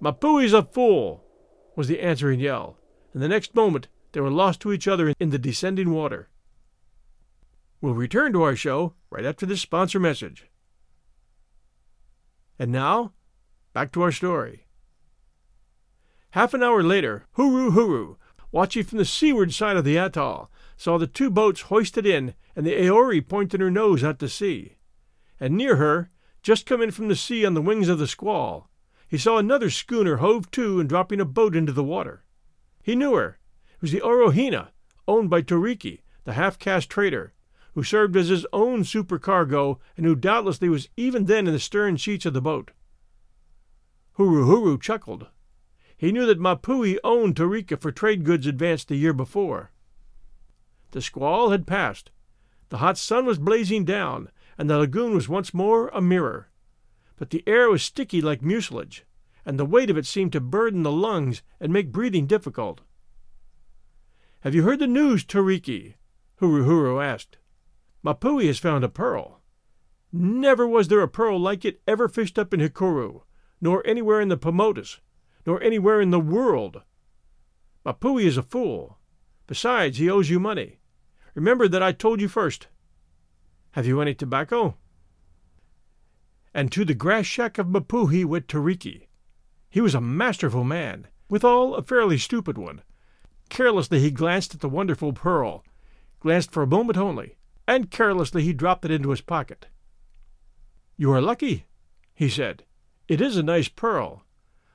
Mapuhi's 0.00 0.52
a 0.52 0.62
fool, 0.62 1.24
was 1.76 1.88
the 1.88 2.00
answering 2.00 2.40
yell, 2.40 2.76
and 3.12 3.22
the 3.22 3.28
next 3.28 3.54
moment 3.54 3.88
they 4.12 4.20
were 4.20 4.30
lost 4.30 4.60
to 4.60 4.72
each 4.72 4.88
other 4.88 5.12
in 5.18 5.30
the 5.30 5.38
descending 5.38 5.90
water. 5.90 6.28
We'll 7.80 7.94
return 7.94 8.32
to 8.32 8.42
our 8.42 8.56
show 8.56 8.94
right 9.10 9.24
after 9.24 9.46
this 9.46 9.60
sponsor 9.60 9.98
message. 9.98 10.46
And 12.58 12.70
now, 12.70 13.12
back 13.72 13.90
to 13.92 14.02
our 14.02 14.12
story. 14.12 14.66
Half 16.30 16.54
an 16.54 16.62
hour 16.62 16.82
later, 16.82 17.26
Huru 17.36 17.72
Huru, 17.72 18.16
watching 18.52 18.84
from 18.84 18.98
the 18.98 19.04
seaward 19.04 19.52
side 19.52 19.76
of 19.76 19.84
the 19.84 19.98
atoll, 19.98 20.50
saw 20.76 20.96
the 20.96 21.06
two 21.06 21.30
boats 21.30 21.62
hoisted 21.62 22.06
in 22.06 22.34
and 22.54 22.66
the 22.66 22.74
Aori 22.74 23.26
pointing 23.26 23.60
her 23.60 23.70
nose 23.70 24.04
out 24.04 24.18
to 24.20 24.28
sea. 24.28 24.76
And 25.40 25.56
near 25.56 25.76
her, 25.76 26.10
just 26.42 26.66
come 26.66 26.82
in 26.82 26.90
from 26.90 27.08
the 27.08 27.16
sea 27.16 27.44
on 27.44 27.54
the 27.54 27.62
wings 27.62 27.88
of 27.88 27.98
the 27.98 28.06
squall, 28.06 28.68
he 29.08 29.18
saw 29.18 29.38
another 29.38 29.70
schooner 29.70 30.16
hove 30.16 30.50
to 30.52 30.80
and 30.80 30.88
dropping 30.88 31.20
a 31.20 31.24
boat 31.24 31.54
into 31.54 31.72
the 31.72 31.84
water. 31.84 32.24
He 32.82 32.96
knew 32.96 33.14
her. 33.14 33.38
It 33.74 33.82
was 33.82 33.92
the 33.92 34.00
Orohena, 34.00 34.68
owned 35.06 35.30
by 35.30 35.42
Toriki, 35.42 36.00
the 36.24 36.32
half-caste 36.32 36.90
trader, 36.90 37.32
who 37.74 37.82
served 37.82 38.16
as 38.16 38.28
his 38.28 38.46
own 38.52 38.82
supercargo 38.82 39.78
and 39.96 40.04
who 40.04 40.14
doubtlessly 40.14 40.68
was 40.68 40.88
even 40.96 41.24
then 41.24 41.46
in 41.46 41.52
the 41.52 41.58
stern 41.58 41.96
sheets 41.96 42.26
of 42.26 42.34
the 42.34 42.42
boat. 42.42 42.72
Huru 44.18 44.44
Huru 44.46 44.78
chuckled. 44.78 45.28
He 45.96 46.12
knew 46.12 46.26
that 46.26 46.40
Mapuhi 46.40 46.98
owned 47.04 47.36
Toriki 47.36 47.80
for 47.80 47.92
trade 47.92 48.24
goods 48.24 48.46
advanced 48.46 48.88
the 48.88 48.96
year 48.96 49.12
before. 49.12 49.70
The 50.90 51.00
squall 51.00 51.50
had 51.50 51.66
passed. 51.66 52.10
The 52.68 52.78
hot 52.78 52.98
sun 52.98 53.24
was 53.24 53.38
blazing 53.38 53.84
down, 53.84 54.28
and 54.58 54.68
the 54.68 54.78
lagoon 54.78 55.14
was 55.14 55.28
once 55.28 55.54
more 55.54 55.88
a 55.88 56.00
mirror. 56.00 56.48
But 57.16 57.30
the 57.30 57.44
air 57.46 57.70
was 57.70 57.82
sticky 57.82 58.20
like 58.20 58.42
mucilage, 58.42 59.04
and 59.44 59.58
the 59.58 59.64
weight 59.64 59.90
of 59.90 59.96
it 59.96 60.06
seemed 60.06 60.32
to 60.32 60.40
burden 60.40 60.82
the 60.82 60.92
lungs 60.92 61.42
and 61.60 61.72
make 61.72 61.92
breathing 61.92 62.26
difficult. 62.26 62.80
Have 64.40 64.54
you 64.54 64.62
heard 64.62 64.78
the 64.80 64.86
news, 64.86 65.24
Toriki? 65.24 65.94
Huru 66.40 66.64
Huru 66.64 67.04
asked. 67.04 67.38
Mapuhi 68.04 68.46
has 68.48 68.58
found 68.58 68.82
a 68.82 68.88
pearl. 68.88 69.40
Never 70.12 70.66
was 70.66 70.88
there 70.88 71.00
a 71.00 71.08
pearl 71.08 71.38
like 71.38 71.64
it 71.64 71.80
ever 71.86 72.08
fished 72.08 72.38
up 72.38 72.52
in 72.52 72.60
Hikueru, 72.60 73.22
nor 73.60 73.86
anywhere 73.86 74.20
in 74.20 74.28
the 74.28 74.36
Paumotus, 74.36 74.98
nor 75.46 75.62
anywhere 75.62 76.00
in 76.00 76.10
the 76.10 76.20
world. 76.20 76.82
Mapuhi 77.86 78.24
is 78.24 78.36
a 78.36 78.42
fool. 78.42 78.98
Besides, 79.46 79.98
he 79.98 80.10
owes 80.10 80.30
you 80.30 80.38
money. 80.40 80.78
Remember 81.34 81.68
that 81.68 81.82
I 81.82 81.92
told 81.92 82.20
you 82.20 82.28
first. 82.28 82.68
Have 83.72 83.86
you 83.86 84.00
any 84.00 84.14
tobacco? 84.14 84.76
And 86.52 86.70
to 86.72 86.84
the 86.84 86.94
grass 86.94 87.24
shack 87.24 87.56
of 87.56 87.68
Mapuhi 87.68 88.24
went 88.24 88.48
Toriki. 88.48 89.06
He 89.72 89.80
was 89.80 89.94
a 89.94 90.02
masterful 90.02 90.64
man, 90.64 91.06
withal 91.30 91.74
a 91.74 91.82
fairly 91.82 92.18
stupid 92.18 92.58
one. 92.58 92.82
Carelessly 93.48 94.00
he 94.00 94.10
glanced 94.10 94.54
at 94.54 94.60
the 94.60 94.68
wonderful 94.68 95.14
pearl, 95.14 95.64
glanced 96.20 96.52
for 96.52 96.62
a 96.62 96.66
moment 96.66 96.98
only, 96.98 97.36
and 97.66 97.90
carelessly 97.90 98.42
he 98.42 98.52
dropped 98.52 98.84
it 98.84 98.90
into 98.90 99.08
his 99.08 99.22
pocket. 99.22 99.68
You 100.98 101.10
are 101.12 101.22
lucky, 101.22 101.64
he 102.14 102.28
said. 102.28 102.64
It 103.08 103.22
is 103.22 103.38
a 103.38 103.42
nice 103.42 103.68
pearl. 103.68 104.24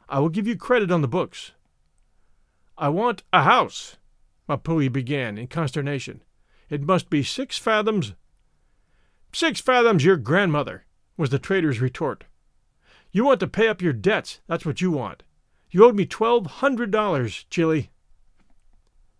I 0.09 0.17
will 0.17 0.29
give 0.29 0.47
you 0.47 0.57
credit 0.57 0.89
on 0.89 1.01
the 1.01 1.07
books. 1.07 1.51
I 2.75 2.89
want 2.89 3.21
a 3.31 3.43
house, 3.43 3.97
Mapuhi 4.49 4.91
began 4.91 5.37
in 5.37 5.45
consternation. 5.45 6.23
It 6.71 6.81
must 6.81 7.11
be 7.11 7.21
six 7.21 7.59
fathoms. 7.59 8.15
Six 9.31 9.61
fathoms 9.61 10.03
your 10.03 10.17
grandmother, 10.17 10.85
was 11.17 11.29
the 11.29 11.37
trader's 11.37 11.81
retort. 11.81 12.23
You 13.11 13.25
want 13.25 13.39
to 13.39 13.47
pay 13.47 13.67
up 13.67 13.81
your 13.81 13.93
debts, 13.93 14.41
that's 14.47 14.65
what 14.65 14.81
you 14.81 14.91
want. 14.91 15.23
You 15.71 15.85
owed 15.85 15.95
me 15.95 16.05
twelve 16.05 16.45
hundred 16.45 16.91
dollars, 16.91 17.45
Chili. 17.49 17.89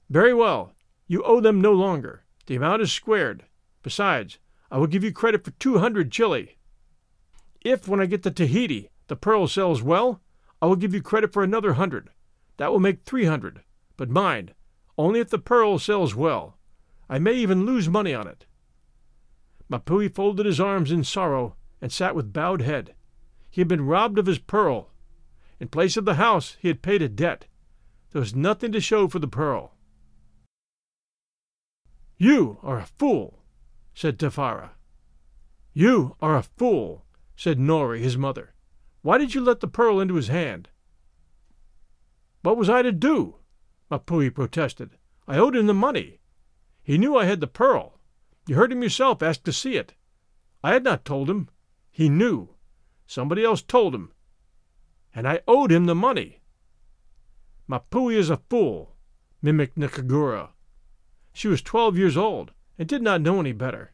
Very 0.10 0.34
well. 0.34 0.74
You 1.08 1.24
owe 1.24 1.42
them 1.42 1.62
no 1.62 1.74
longer. 1.74 2.24
The 2.46 2.56
amount 2.56 2.82
is 2.82 2.92
squared. 2.92 3.44
Besides, 3.84 4.40
I 4.72 4.78
will 4.78 4.88
give 4.88 5.04
you 5.04 5.12
credit 5.12 5.44
for 5.44 5.52
two 5.52 5.80
hundred 5.80 6.12
Chili. 6.12 6.58
If, 7.62 7.88
when 7.88 8.00
I 8.00 8.06
get 8.06 8.24
to 8.24 8.32
Tahiti, 8.32 8.90
the 9.08 9.16
pearl 9.16 9.48
sells 9.48 9.82
well, 9.82 10.22
I 10.62 10.66
will 10.66 10.76
give 10.76 10.94
you 10.94 11.02
credit 11.02 11.34
for 11.34 11.44
another 11.44 11.74
hundred. 11.74 12.10
That 12.58 12.72
will 12.72 12.80
make 12.80 13.04
three 13.04 13.26
hundred. 13.26 13.62
But 13.96 14.10
mind, 14.10 14.54
only 14.98 15.20
if 15.20 15.30
the 15.30 15.40
pearl 15.40 15.80
sells 15.80 16.16
well. 16.16 16.58
I 17.10 17.20
may 17.20 17.34
even 17.34 17.66
lose 17.66 17.88
money 17.90 18.14
on 18.14 18.28
it. 18.28 18.46
Mapuhi 19.70 20.14
folded 20.14 20.46
his 20.46 20.60
arms 20.60 20.92
in 20.92 21.04
sorrow 21.04 21.56
and 21.82 21.92
sat 21.92 22.16
with 22.16 22.34
bowed 22.34 22.62
head. 22.62 22.94
He 23.58 23.62
had 23.62 23.68
been 23.68 23.88
robbed 23.88 24.20
of 24.20 24.28
his 24.28 24.38
pearl. 24.38 24.92
In 25.60 25.70
place 25.70 25.98
of 25.98 26.06
the 26.06 26.14
house, 26.14 26.58
he 26.60 26.68
had 26.68 26.84
paid 26.84 27.02
a 27.02 27.10
debt. 27.10 27.48
There 28.12 28.20
was 28.20 28.36
nothing 28.36 28.72
to 28.72 28.80
show 28.80 29.08
for 29.08 29.18
the 29.18 29.28
pearl. 29.28 29.74
You 32.18 32.60
are 32.62 32.78
a 32.78 32.86
fool, 32.86 33.42
said 33.96 34.20
Tefara. 34.20 34.74
You 35.74 36.16
are 36.22 36.38
a 36.38 36.44
fool, 36.44 37.04
said 37.36 37.58
Nori, 37.58 37.98
his 37.98 38.16
mother. 38.16 38.54
Why 39.02 39.18
did 39.18 39.34
you 39.34 39.42
let 39.42 39.62
the 39.62 39.68
pearl 39.68 40.00
into 40.00 40.14
his 40.14 40.28
hand? 40.28 40.70
What 42.44 42.58
was 42.58 42.70
I 42.70 42.84
to 42.84 42.92
do? 42.92 43.38
Mapuhi 43.90 44.30
protested. 44.30 45.00
I 45.28 45.40
owed 45.40 45.56
him 45.56 45.66
the 45.66 45.74
money. 45.74 46.20
He 46.84 47.00
knew 47.00 47.18
I 47.18 47.26
had 47.26 47.40
the 47.40 47.48
pearl. 47.48 47.98
You 48.46 48.54
heard 48.54 48.72
him 48.72 48.84
yourself 48.84 49.24
ask 49.24 49.42
to 49.46 49.52
see 49.52 49.78
it. 49.78 49.96
I 50.64 50.74
had 50.74 50.84
not 50.84 51.04
told 51.04 51.28
him. 51.28 51.50
He 51.90 52.08
knew. 52.08 52.50
Somebody 53.08 53.44
else 53.44 53.62
told 53.62 53.96
him. 53.96 54.12
And 55.16 55.28
I 55.28 55.40
owed 55.48 55.72
him 55.72 55.86
the 55.86 55.96
money. 55.96 56.42
Mapuhi 57.68 58.16
is 58.16 58.30
a 58.30 58.42
fool, 58.50 58.96
mimicked 59.42 59.78
Nikagura. 59.78 60.50
She 61.34 61.48
was 61.48 61.62
twelve 61.62 61.98
years 61.98 62.18
old 62.18 62.52
and 62.78 62.88
did 62.88 63.02
not 63.02 63.22
know 63.22 63.40
any 63.40 63.54
better. 63.54 63.94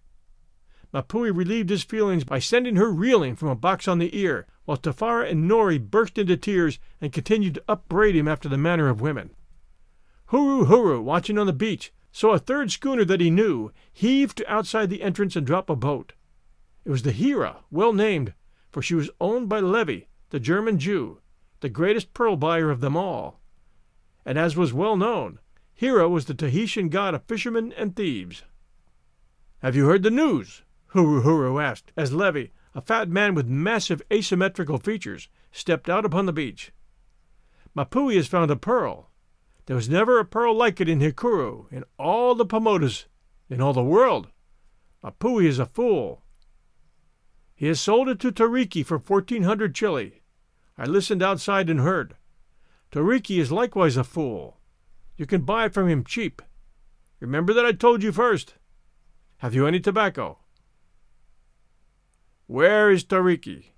Mapuhi 0.93 1.35
relieved 1.35 1.69
his 1.69 1.83
feelings 1.83 2.23
by 2.23 2.39
sending 2.39 2.75
her 2.75 2.91
reeling 2.91 3.35
from 3.35 3.49
a 3.49 3.55
box 3.55 3.87
on 3.87 3.99
the 3.99 4.15
ear, 4.17 4.45
while 4.65 4.77
Tefara 4.77 5.29
and 5.29 5.49
Nori 5.49 5.79
burst 5.79 6.17
into 6.17 6.37
tears 6.37 6.79
and 7.01 7.11
continued 7.11 7.55
to 7.55 7.63
upbraid 7.67 8.15
him 8.15 8.27
after 8.27 8.47
the 8.47 8.57
manner 8.57 8.89
of 8.89 9.01
women. 9.01 9.31
Huru 10.31 10.65
Huru, 10.65 11.01
watching 11.01 11.37
on 11.37 11.47
the 11.47 11.53
beach, 11.53 11.91
saw 12.11 12.33
a 12.33 12.39
third 12.39 12.71
schooner 12.71 13.05
that 13.05 13.21
he 13.21 13.29
knew 13.29 13.71
heave 13.91 14.35
to 14.35 14.51
outside 14.51 14.89
the 14.89 15.01
entrance 15.01 15.35
and 15.35 15.45
drop 15.45 15.69
a 15.69 15.75
boat. 15.75 16.13
It 16.85 16.91
was 16.91 17.03
the 17.03 17.11
Hira, 17.11 17.57
well 17.71 17.93
named, 17.93 18.33
for 18.73 18.81
she 18.81 18.95
was 18.95 19.09
owned 19.21 19.47
by 19.47 19.61
Levy, 19.61 20.09
the 20.31 20.39
German 20.41 20.77
Jew, 20.77 21.21
the 21.61 21.69
greatest 21.69 22.13
pearl 22.13 22.35
buyer 22.35 22.69
of 22.69 22.81
them 22.81 22.97
all. 22.97 23.39
And 24.25 24.37
as 24.37 24.57
was 24.57 24.73
well 24.73 24.97
known, 24.97 25.39
Hira 25.73 26.09
was 26.09 26.25
the 26.25 26.33
Tahitian 26.33 26.89
god 26.89 27.13
of 27.13 27.23
fishermen 27.23 27.71
and 27.77 27.95
thieves. 27.95 28.43
Have 29.59 29.77
you 29.77 29.85
heard 29.85 30.03
the 30.03 30.11
news? 30.11 30.63
Huru 30.93 31.23
Huru 31.23 31.63
asked, 31.63 31.93
as 31.95 32.11
Levy, 32.11 32.51
a 32.75 32.81
fat 32.81 33.07
man 33.07 33.33
with 33.33 33.47
massive 33.47 34.01
asymmetrical 34.11 34.79
features, 34.79 35.29
stepped 35.53 35.89
out 35.89 36.03
upon 36.03 36.25
the 36.25 36.33
beach. 36.33 36.73
Mapuhi 37.73 38.17
has 38.17 38.27
found 38.27 38.51
a 38.51 38.57
pearl, 38.57 39.09
there 39.65 39.75
was 39.77 39.87
never 39.87 40.19
a 40.19 40.25
pearl 40.25 40.53
like 40.55 40.81
it 40.81 40.89
in 40.89 40.99
Hikueru, 40.99 41.71
in 41.71 41.85
all 41.97 42.35
the 42.35 42.45
Paumotus, 42.45 43.05
in 43.49 43.61
all 43.61 43.71
the 43.71 43.83
world. 43.83 44.27
Mapuhi 45.01 45.45
is 45.45 45.57
a 45.57 45.65
fool. 45.65 46.21
He 47.55 47.67
has 47.67 47.79
sold 47.79 48.09
it 48.09 48.19
to 48.19 48.31
Toriki 48.31 48.85
for 48.85 48.99
fourteen 48.99 49.43
hundred 49.43 49.75
Chili. 49.75 50.21
I 50.77 50.85
listened 50.85 51.21
outside 51.21 51.69
and 51.69 51.79
heard. 51.79 52.15
Toriki 52.91 53.39
is 53.39 53.51
likewise 53.51 53.97
a 53.97 54.03
fool. 54.03 54.59
You 55.17 55.25
can 55.25 55.41
buy 55.41 55.65
it 55.65 55.73
from 55.73 55.87
him 55.87 56.03
cheap. 56.03 56.41
Remember 57.19 57.53
that 57.53 57.65
I 57.65 57.71
told 57.71 58.03
you 58.03 58.11
first. 58.11 58.55
Have 59.37 59.53
you 59.53 59.67
any 59.67 59.79
tobacco? 59.79 60.39
Where 62.47 62.89
is 62.89 63.03
Toriki? 63.03 63.71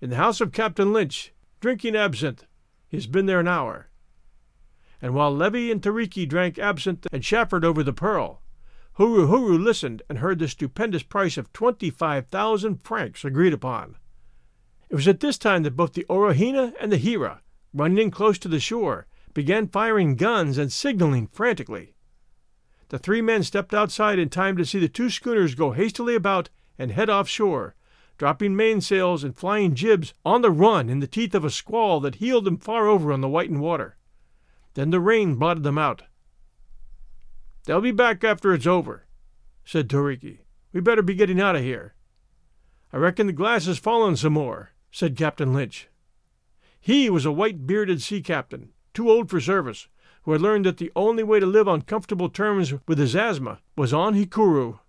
In 0.00 0.10
the 0.10 0.16
house 0.16 0.40
of 0.40 0.52
Captain 0.52 0.92
Lynch, 0.92 1.32
drinking 1.60 1.96
absinthe. 1.96 2.46
He 2.88 2.96
has 2.96 3.06
been 3.06 3.26
there 3.26 3.40
an 3.40 3.48
hour 3.48 3.88
and 5.02 5.14
while 5.14 5.34
Levy 5.34 5.72
and 5.72 5.82
Toriki 5.82 6.26
drank 6.26 6.58
absinthe 6.58 7.08
and 7.12 7.24
chaffered 7.24 7.64
over 7.64 7.82
the 7.82 7.92
pearl, 7.92 8.40
Huru 8.98 9.26
Huru 9.26 9.58
listened 9.58 10.02
and 10.08 10.18
heard 10.18 10.38
the 10.38 10.48
stupendous 10.48 11.02
price 11.02 11.38
of 11.38 11.52
twenty-five 11.52 12.26
thousand 12.26 12.82
francs 12.82 13.24
agreed 13.24 13.54
upon. 13.54 13.96
It 14.90 14.94
was 14.94 15.08
at 15.08 15.20
this 15.20 15.38
time 15.38 15.62
that 15.62 15.76
both 15.76 15.94
the 15.94 16.04
Orohena 16.10 16.74
and 16.78 16.92
the 16.92 16.98
Hira, 16.98 17.40
running 17.72 17.98
in 17.98 18.10
close 18.10 18.38
to 18.40 18.48
the 18.48 18.60
shore, 18.60 19.06
began 19.32 19.66
firing 19.66 20.16
guns 20.16 20.58
and 20.58 20.70
signaling 20.70 21.26
frantically. 21.26 21.94
The 22.90 22.98
three 22.98 23.22
men 23.22 23.42
stepped 23.42 23.72
outside 23.72 24.18
in 24.18 24.28
time 24.28 24.58
to 24.58 24.66
see 24.66 24.78
the 24.78 24.88
two 24.88 25.08
schooners 25.08 25.54
go 25.54 25.70
hastily 25.70 26.14
about 26.14 26.50
and 26.78 26.90
head 26.90 27.08
offshore, 27.08 27.74
dropping 28.18 28.54
mainsails 28.54 29.24
and 29.24 29.34
flying 29.34 29.74
jibs 29.74 30.12
on 30.26 30.42
the 30.42 30.50
run 30.50 30.90
in 30.90 31.00
the 31.00 31.06
teeth 31.06 31.34
of 31.34 31.46
a 31.46 31.50
squall 31.50 31.98
that 32.00 32.16
heeled 32.16 32.44
them 32.44 32.58
far 32.58 32.88
over 32.88 33.10
on 33.10 33.22
the 33.22 33.28
whitened 33.28 33.62
water. 33.62 33.96
Then 34.74 34.90
the 34.90 35.00
rain 35.00 35.36
blotted 35.36 35.62
them 35.62 35.78
out. 35.78 36.02
They'll 37.64 37.80
be 37.80 37.92
back 37.92 38.24
after 38.24 38.52
it's 38.52 38.66
over, 38.66 39.06
said 39.64 39.88
Toriki. 39.88 40.40
We 40.72 40.80
better 40.80 41.02
be 41.02 41.14
getting 41.14 41.40
out 41.40 41.56
of 41.56 41.62
here. 41.62 41.94
I 42.92 42.96
reckon 42.96 43.26
the 43.26 43.32
glass 43.32 43.66
has 43.66 43.78
fallen 43.78 44.16
some 44.16 44.32
more, 44.32 44.72
said 44.90 45.16
Captain 45.16 45.52
Lynch. 45.52 45.88
He 46.80 47.08
was 47.08 47.24
a 47.24 47.32
white 47.32 47.66
bearded 47.66 48.02
sea 48.02 48.20
captain, 48.20 48.70
too 48.92 49.08
old 49.08 49.30
for 49.30 49.40
service, 49.40 49.88
who 50.22 50.32
had 50.32 50.40
learned 50.40 50.66
that 50.66 50.78
the 50.78 50.92
only 50.96 51.22
way 51.22 51.38
to 51.40 51.46
live 51.46 51.68
on 51.68 51.82
comfortable 51.82 52.28
terms 52.28 52.74
with 52.86 52.98
his 52.98 53.14
asthma 53.14 53.60
was 53.76 53.92
on 53.92 54.14
Hikueru. 54.14 54.80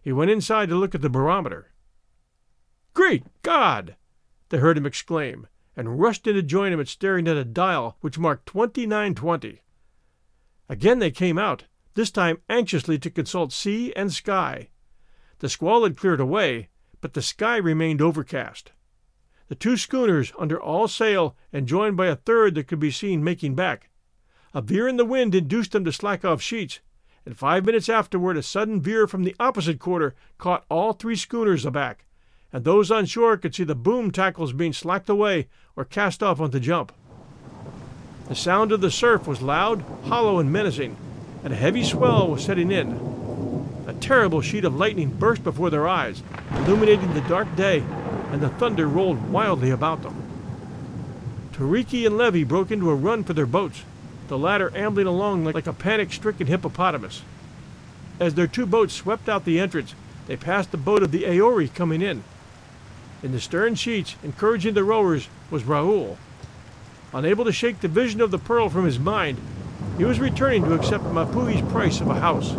He 0.00 0.12
went 0.12 0.30
inside 0.30 0.68
to 0.68 0.74
look 0.74 0.94
at 0.94 1.00
the 1.00 1.08
barometer. 1.08 1.70
Great 2.94 3.24
God! 3.42 3.96
They 4.48 4.58
heard 4.58 4.76
him 4.76 4.86
exclaim, 4.86 5.46
and 5.76 6.00
rushed 6.00 6.26
in 6.26 6.34
to 6.34 6.42
join 6.42 6.72
him 6.72 6.80
at 6.80 6.88
staring 6.88 7.28
at 7.28 7.36
a 7.36 7.44
dial 7.44 7.96
which 8.00 8.18
marked 8.18 8.46
2920. 8.46 9.62
Again 10.68 10.98
they 10.98 11.10
came 11.10 11.38
out, 11.38 11.64
this 11.94 12.10
time 12.10 12.38
anxiously 12.48 12.98
to 12.98 13.10
consult 13.10 13.52
sea 13.52 13.92
and 13.94 14.12
sky. 14.12 14.68
The 15.40 15.48
squall 15.48 15.84
had 15.84 15.96
cleared 15.96 16.20
away, 16.20 16.68
but 17.00 17.14
the 17.14 17.22
sky 17.22 17.56
remained 17.56 18.00
overcast. 18.00 18.72
The 19.48 19.54
two 19.54 19.76
schooners 19.76 20.32
under 20.38 20.60
all 20.60 20.88
sail 20.88 21.36
and 21.52 21.66
joined 21.66 21.96
by 21.96 22.06
a 22.06 22.16
third 22.16 22.54
that 22.54 22.68
could 22.68 22.78
be 22.78 22.90
seen 22.90 23.22
making 23.22 23.54
back. 23.54 23.90
A 24.54 24.62
veer 24.62 24.88
in 24.88 24.96
the 24.96 25.04
wind 25.04 25.34
induced 25.34 25.72
them 25.72 25.84
to 25.84 25.92
slack 25.92 26.24
off 26.24 26.40
sheets, 26.40 26.80
and 27.26 27.36
five 27.36 27.64
minutes 27.64 27.88
afterward 27.88 28.36
a 28.36 28.42
sudden 28.42 28.80
veer 28.80 29.06
from 29.06 29.24
the 29.24 29.36
opposite 29.38 29.78
quarter 29.78 30.14
caught 30.38 30.64
all 30.70 30.92
three 30.92 31.16
schooners 31.16 31.66
aback, 31.66 32.06
and 32.52 32.64
those 32.64 32.90
on 32.90 33.04
shore 33.06 33.36
could 33.36 33.54
see 33.54 33.64
the 33.64 33.74
boom 33.74 34.10
tackles 34.10 34.52
being 34.52 34.72
slacked 34.72 35.08
away 35.08 35.48
or 35.76 35.84
cast 35.84 36.22
off 36.22 36.40
on 36.40 36.50
the 36.50 36.60
jump. 36.60 36.92
The 38.28 38.34
sound 38.34 38.72
of 38.72 38.80
the 38.80 38.90
surf 38.90 39.26
was 39.26 39.42
loud, 39.42 39.84
hollow, 40.04 40.38
and 40.38 40.52
menacing, 40.52 40.96
and 41.44 41.52
a 41.52 41.56
heavy 41.56 41.84
swell 41.84 42.28
was 42.28 42.44
setting 42.44 42.70
in. 42.70 43.84
A 43.86 43.94
terrible 43.94 44.40
sheet 44.40 44.64
of 44.64 44.76
lightning 44.76 45.10
burst 45.10 45.42
before 45.42 45.70
their 45.70 45.88
eyes, 45.88 46.22
illuminating 46.52 47.14
the 47.14 47.20
dark 47.22 47.54
day, 47.56 47.82
and 48.30 48.40
the 48.40 48.48
thunder 48.48 48.86
rolled 48.86 49.30
wildly 49.30 49.70
about 49.70 50.02
them. 50.02 50.22
Toriki 51.52 52.06
and 52.06 52.16
Levy 52.16 52.44
broke 52.44 52.70
into 52.70 52.90
a 52.90 52.94
run 52.94 53.24
for 53.24 53.32
their 53.32 53.46
boats, 53.46 53.82
the 54.28 54.38
latter 54.38 54.74
ambling 54.76 55.06
along 55.06 55.44
like 55.44 55.66
a 55.66 55.72
panic 55.72 56.12
stricken 56.12 56.46
hippopotamus. 56.46 57.22
As 58.18 58.34
their 58.34 58.46
two 58.46 58.66
boats 58.66 58.94
swept 58.94 59.28
out 59.28 59.44
the 59.44 59.60
entrance, 59.60 59.94
they 60.26 60.36
passed 60.36 60.70
the 60.70 60.76
boat 60.76 61.02
of 61.02 61.10
the 61.10 61.24
Aori 61.24 61.72
coming 61.74 62.00
in. 62.00 62.22
In 63.22 63.32
the 63.32 63.40
stern 63.40 63.74
sheets, 63.74 64.16
encouraging 64.22 64.74
the 64.74 64.84
rowers, 64.84 65.28
was 65.50 65.64
Raoul. 65.64 66.18
Unable 67.12 67.44
to 67.44 67.52
shake 67.52 67.80
the 67.80 67.88
vision 67.88 68.20
of 68.20 68.30
the 68.30 68.38
pearl 68.38 68.68
from 68.68 68.84
his 68.84 68.98
mind, 68.98 69.38
he 70.02 70.06
was 70.06 70.18
returning 70.18 70.64
to 70.64 70.74
accept 70.74 71.04
Mapuhi's 71.04 71.62
price 71.70 72.00
of 72.00 72.08
a 72.08 72.18
house. 72.18 72.50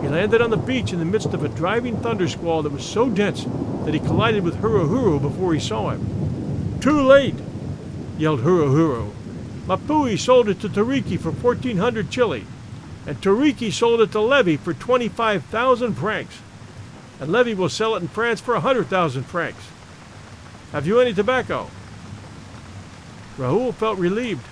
He 0.00 0.08
landed 0.08 0.40
on 0.40 0.48
the 0.48 0.56
beach 0.56 0.94
in 0.94 0.98
the 0.98 1.04
midst 1.04 1.34
of 1.34 1.44
a 1.44 1.48
driving 1.50 1.98
thunder 2.00 2.26
squall 2.26 2.62
that 2.62 2.72
was 2.72 2.86
so 2.86 3.10
dense 3.10 3.44
that 3.84 3.92
he 3.92 4.00
collided 4.00 4.42
with 4.42 4.56
Huruhuru 4.62 5.20
before 5.20 5.52
he 5.52 5.60
saw 5.60 5.90
him. 5.90 6.80
Too 6.80 7.02
late! 7.02 7.34
yelled 8.16 8.40
Huruhuru. 8.40 9.12
Mapuhi 9.66 10.18
sold 10.18 10.48
it 10.48 10.58
to 10.60 10.70
Toriki 10.70 11.20
for 11.20 11.32
1,400 11.32 12.08
chili, 12.10 12.46
and 13.06 13.20
Toriki 13.20 13.70
sold 13.70 14.00
it 14.00 14.12
to 14.12 14.20
Levy 14.20 14.56
for 14.56 14.72
25,000 14.72 15.92
francs. 15.96 16.38
And 17.20 17.30
Levy 17.30 17.52
will 17.52 17.68
sell 17.68 17.94
it 17.94 18.00
in 18.00 18.08
France 18.08 18.40
for 18.40 18.54
100,000 18.54 19.24
francs. 19.24 19.64
Have 20.72 20.86
you 20.86 20.98
any 20.98 21.12
tobacco? 21.12 21.68
Raoul 23.36 23.72
felt 23.72 23.98
relieved. 23.98 24.46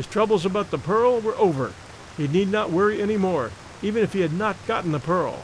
His 0.00 0.06
troubles 0.06 0.46
about 0.46 0.70
the 0.70 0.78
pearl 0.78 1.20
were 1.20 1.36
over. 1.36 1.74
He 2.16 2.26
need 2.26 2.50
not 2.50 2.70
worry 2.70 3.02
any 3.02 3.18
more, 3.18 3.50
even 3.82 4.02
if 4.02 4.14
he 4.14 4.22
had 4.22 4.32
not 4.32 4.56
gotten 4.66 4.92
the 4.92 4.98
pearl. 4.98 5.42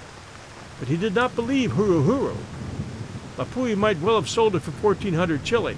But 0.78 0.88
he 0.88 0.96
did 0.96 1.14
not 1.14 1.36
believe 1.36 1.72
Huru 1.72 2.02
Huru. 2.06 2.36
Mapuhi 3.36 3.76
might 3.76 4.00
well 4.00 4.14
have 4.14 4.30
sold 4.30 4.56
it 4.56 4.60
for 4.60 4.70
1,400 4.70 5.44
chili, 5.44 5.76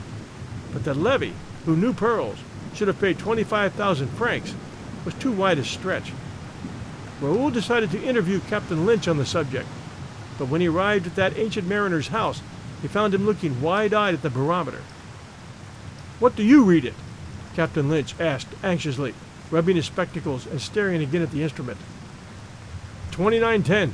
but 0.72 0.84
that 0.84 0.96
Levy, 0.96 1.32
who 1.64 1.74
knew 1.74 1.92
pearls, 1.92 2.38
should 2.72 2.86
have 2.86 3.00
paid 3.00 3.18
25,000 3.18 4.06
francs 4.10 4.54
was 5.04 5.14
too 5.14 5.32
wide 5.32 5.58
a 5.58 5.64
stretch. 5.64 6.12
Raoul 7.20 7.50
decided 7.50 7.90
to 7.90 8.04
interview 8.04 8.38
Captain 8.38 8.86
Lynch 8.86 9.08
on 9.08 9.18
the 9.18 9.26
subject, 9.26 9.66
but 10.38 10.46
when 10.46 10.60
he 10.60 10.68
arrived 10.68 11.08
at 11.08 11.16
that 11.16 11.36
ancient 11.36 11.66
mariner's 11.66 12.08
house, 12.14 12.42
he 12.80 12.86
found 12.86 13.12
him 13.12 13.26
looking 13.26 13.60
wide-eyed 13.60 14.14
at 14.14 14.22
the 14.22 14.30
barometer. 14.30 14.84
What 16.20 16.36
do 16.36 16.44
you 16.44 16.62
read 16.62 16.84
it? 16.84 16.94
Captain 17.58 17.88
Lynch 17.88 18.14
asked 18.20 18.46
anxiously, 18.62 19.14
rubbing 19.50 19.74
his 19.74 19.86
spectacles 19.86 20.46
and 20.46 20.60
staring 20.60 21.02
again 21.02 21.22
at 21.22 21.32
the 21.32 21.42
instrument. 21.42 21.76
2910, 23.10 23.92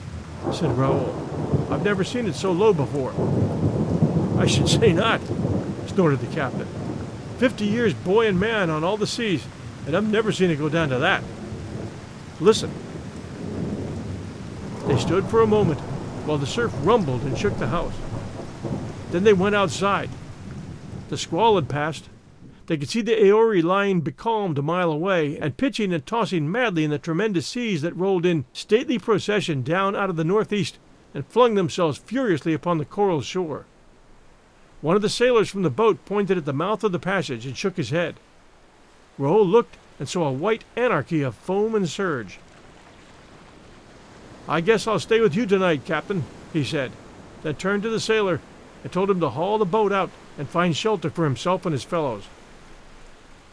said 0.52 0.76
Raoul. 0.76 1.66
I've 1.70 1.82
never 1.82 2.04
seen 2.04 2.26
it 2.26 2.34
so 2.34 2.52
low 2.52 2.74
before. 2.74 3.14
I 4.38 4.44
should 4.44 4.68
say 4.68 4.92
not, 4.92 5.22
snorted 5.86 6.20
the 6.20 6.34
captain. 6.34 6.68
Fifty 7.38 7.64
years 7.64 7.94
boy 7.94 8.26
and 8.26 8.38
man 8.38 8.68
on 8.68 8.84
all 8.84 8.98
the 8.98 9.06
seas, 9.06 9.46
and 9.86 9.96
I've 9.96 10.10
never 10.10 10.30
seen 10.30 10.50
it 10.50 10.56
go 10.56 10.68
down 10.68 10.90
to 10.90 10.98
that. 10.98 11.24
Listen. 12.40 12.70
They 14.88 14.98
stood 14.98 15.24
for 15.28 15.40
a 15.40 15.46
moment 15.46 15.80
while 16.26 16.36
the 16.36 16.46
surf 16.46 16.70
rumbled 16.82 17.22
and 17.22 17.38
shook 17.38 17.56
the 17.56 17.68
house. 17.68 17.94
Then 19.10 19.24
they 19.24 19.32
went 19.32 19.54
outside. 19.54 20.10
The 21.08 21.16
squall 21.16 21.54
had 21.54 21.70
passed. 21.70 22.10
They 22.66 22.78
could 22.78 22.88
see 22.88 23.02
the 23.02 23.12
Aori 23.12 23.62
lying 23.62 24.00
becalmed 24.00 24.58
a 24.58 24.62
mile 24.62 24.90
away 24.90 25.38
and 25.38 25.56
pitching 25.56 25.92
and 25.92 26.04
tossing 26.06 26.50
madly 26.50 26.84
in 26.84 26.90
the 26.90 26.98
tremendous 26.98 27.46
seas 27.46 27.82
that 27.82 27.96
rolled 27.96 28.24
in 28.24 28.46
stately 28.54 28.98
procession 28.98 29.62
down 29.62 29.94
out 29.94 30.08
of 30.08 30.16
the 30.16 30.24
northeast 30.24 30.78
and 31.12 31.26
flung 31.26 31.54
themselves 31.54 31.98
furiously 31.98 32.54
upon 32.54 32.78
the 32.78 32.84
coral 32.86 33.20
shore. 33.20 33.66
One 34.80 34.96
of 34.96 35.02
the 35.02 35.10
sailors 35.10 35.50
from 35.50 35.62
the 35.62 35.70
boat 35.70 36.04
pointed 36.06 36.38
at 36.38 36.46
the 36.46 36.52
mouth 36.52 36.82
of 36.84 36.92
the 36.92 36.98
passage 36.98 37.44
and 37.44 37.56
shook 37.56 37.76
his 37.76 37.90
head. 37.90 38.16
Raoul 39.18 39.46
looked 39.46 39.76
and 39.98 40.08
saw 40.08 40.28
a 40.28 40.32
white 40.32 40.64
anarchy 40.74 41.22
of 41.22 41.34
foam 41.34 41.74
and 41.74 41.88
surge. 41.88 42.38
I 44.48 44.60
guess 44.60 44.86
I'll 44.86 44.98
stay 44.98 45.20
with 45.20 45.34
you 45.34 45.46
tonight, 45.46 45.84
Captain, 45.84 46.24
he 46.52 46.64
said, 46.64 46.92
then 47.42 47.54
turned 47.54 47.82
to 47.84 47.90
the 47.90 48.00
sailor 48.00 48.40
and 48.82 48.92
told 48.92 49.10
him 49.10 49.20
to 49.20 49.30
haul 49.30 49.58
the 49.58 49.64
boat 49.64 49.92
out 49.92 50.10
and 50.36 50.48
find 50.48 50.76
shelter 50.76 51.10
for 51.10 51.24
himself 51.24 51.64
and 51.64 51.72
his 51.72 51.84
fellows. 51.84 52.24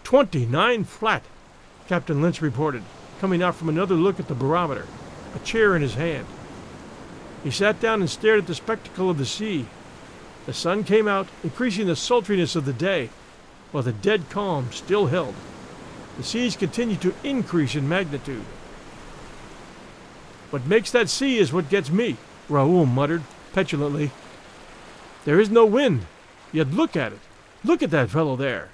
Twenty-nine 0.04 0.84
flat, 0.84 1.24
Captain 1.88 2.22
Lynch 2.22 2.42
reported, 2.42 2.84
coming 3.20 3.42
out 3.42 3.56
from 3.56 3.70
another 3.70 3.96
look 3.96 4.20
at 4.20 4.28
the 4.28 4.36
barometer, 4.36 4.86
a 5.36 5.40
chair 5.40 5.76
in 5.76 5.82
his 5.82 5.96
hand. 5.96 6.28
He 7.44 7.52
sat 7.52 7.80
down 7.80 8.02
and 8.02 8.10
stared 8.10 8.40
at 8.40 8.48
the 8.48 8.56
spectacle 8.56 9.10
of 9.10 9.18
the 9.18 9.26
sea. 9.26 9.68
The 10.46 10.54
sun 10.54 10.84
came 10.84 11.08
out, 11.08 11.28
increasing 11.44 11.88
the 11.88 11.96
sultriness 11.96 12.56
of 12.56 12.66
the 12.66 12.74
day, 12.74 13.10
while 13.72 13.84
the 13.84 13.94
dead 13.94 14.30
calm 14.30 14.72
still 14.72 15.08
held. 15.08 15.36
The 16.18 16.24
seas 16.24 16.56
continued 16.56 17.02
to 17.02 17.16
increase 17.24 17.76
in 17.76 17.88
magnitude. 17.88 18.44
What 20.50 20.68
makes 20.68 20.92
that 20.92 21.10
sea 21.10 21.38
is 21.38 21.54
what 21.54 21.70
gets 21.70 21.90
me, 21.90 22.18
Raoul 22.50 22.86
muttered 22.86 23.24
petulantly. 23.54 24.12
There 25.24 25.40
is 25.40 25.50
no 25.50 25.66
wind, 25.66 26.06
yet 26.52 26.72
look 26.72 26.98
at 26.98 27.14
it. 27.14 27.20
Look 27.64 27.82
at 27.82 27.92
that 27.92 28.10
fellow 28.10 28.36
there. 28.36 28.70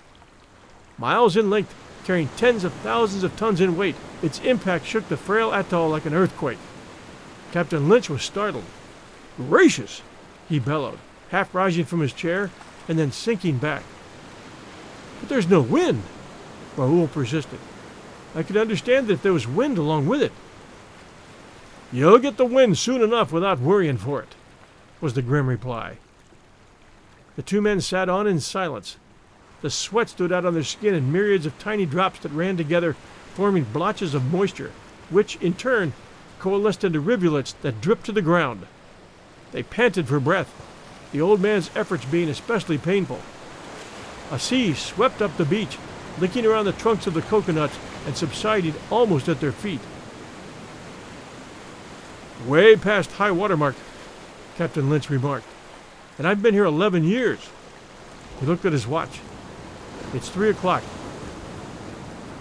Miles 0.98 1.38
in 1.38 1.50
length, 1.50 1.74
carrying 2.04 2.30
tens 2.38 2.64
of 2.64 2.74
thousands 2.74 3.24
of 3.24 3.36
tons 3.36 3.62
in 3.62 3.78
weight, 3.78 3.96
its 4.22 4.40
impact 4.40 4.86
shook 4.86 5.08
the 5.10 5.18
frail 5.18 5.54
atoll 5.54 5.90
like 5.90 6.06
an 6.06 6.14
earthquake. 6.14 6.58
Captain 7.52 7.88
Lynch 7.88 8.10
was 8.10 8.24
startled. 8.24 8.66
Gracious! 9.38 10.02
he 10.50 10.60
bellowed, 10.60 11.00
half 11.30 11.54
rising 11.54 11.86
from 11.86 12.00
his 12.00 12.14
chair 12.14 12.50
and 12.88 12.98
then 12.98 13.12
sinking 13.12 13.58
back. 13.58 13.84
But 15.20 15.30
there's 15.30 15.50
no 15.50 15.62
wind, 15.62 16.04
Raoul 16.76 17.08
persisted. 17.08 17.60
I 18.36 18.44
could 18.44 18.58
understand 18.58 19.08
that 19.08 19.14
if 19.14 19.22
there 19.22 19.34
was 19.34 19.48
wind 19.48 19.78
along 19.78 20.08
with 20.08 20.22
it. 20.22 20.32
You'll 21.92 22.20
get 22.20 22.38
the 22.38 22.46
wind 22.46 22.78
soon 22.78 23.02
enough 23.02 23.32
without 23.32 23.60
worrying 23.60 23.98
for 23.98 24.22
it, 24.22 24.36
was 25.02 25.14
the 25.14 25.22
grim 25.22 25.48
reply. 25.48 25.98
The 27.36 27.42
two 27.42 27.62
men 27.62 27.82
sat 27.82 28.10
on 28.10 28.28
in 28.28 28.40
silence. 28.40 28.98
The 29.62 29.70
sweat 29.70 30.10
stood 30.10 30.32
out 30.32 30.46
on 30.46 30.54
their 30.54 30.64
skin 30.64 30.94
in 30.94 31.12
myriads 31.12 31.46
of 31.46 31.58
tiny 31.60 31.86
drops 31.86 32.20
that 32.20 32.32
ran 32.32 32.58
together, 32.58 32.96
forming 33.34 33.64
blotches 33.64 34.14
of 34.14 34.32
moisture, 34.32 34.72
which, 35.10 35.36
in 35.38 35.54
turn, 35.54 35.94
coalesced 36.40 36.84
into 36.84 37.00
rivulets 37.00 37.54
that 37.62 37.82
dripped 37.82 38.06
to 38.06 38.12
the 38.12 38.22
ground. 38.22 38.68
They 39.52 39.64
panted 39.64 40.08
for 40.08 40.20
breath, 40.20 40.54
the 41.12 41.22
old 41.22 41.42
man's 41.42 41.72
efforts 41.76 42.06
being 42.06 42.30
especially 42.30 42.78
painful. 42.78 43.22
A 44.32 44.40
sea 44.40 44.74
swept 44.74 45.22
up 45.22 45.36
the 45.38 45.46
beach, 45.46 45.78
licking 46.20 46.46
around 46.46 46.66
the 46.66 46.74
trunks 46.74 47.08
of 47.08 47.14
the 47.14 47.22
coconuts 47.22 47.78
and 48.06 48.16
subsiding 48.16 48.76
almost 48.92 49.28
at 49.30 49.40
their 49.40 49.52
feet. 49.52 49.82
Way 52.46 52.76
past 52.76 53.12
high 53.14 53.32
water 53.32 53.58
mark, 53.58 53.76
Captain 54.58 54.90
Lynch 54.90 55.10
remarked 55.10 55.48
and 56.18 56.28
I've 56.28 56.42
been 56.42 56.54
here 56.54 56.66
11 56.66 57.04
years. 57.04 57.40
He 58.40 58.46
looked 58.46 58.66
at 58.66 58.74
his 58.74 58.88
watch. 58.88 59.20
It's 60.14 60.30
three 60.30 60.50
o'clock. 60.50 60.84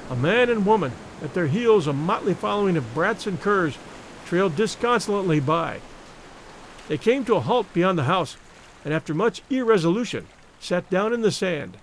A 0.08 0.16
man 0.16 0.50
and 0.50 0.64
woman, 0.64 0.92
at 1.22 1.34
their 1.34 1.48
heels 1.48 1.86
a 1.86 1.92
motley 1.92 2.34
following 2.34 2.76
of 2.76 2.94
brats 2.94 3.26
and 3.26 3.40
curs, 3.40 3.76
trailed 4.24 4.54
disconsolately 4.56 5.40
by. 5.40 5.80
They 6.88 6.98
came 6.98 7.24
to 7.24 7.36
a 7.36 7.40
halt 7.40 7.66
beyond 7.72 7.98
the 7.98 8.04
house, 8.04 8.36
and 8.84 8.94
after 8.94 9.14
much 9.14 9.42
irresolution, 9.50 10.26
sat 10.60 10.88
down 10.90 11.12
in 11.12 11.22
the 11.22 11.32
sand. 11.32 11.76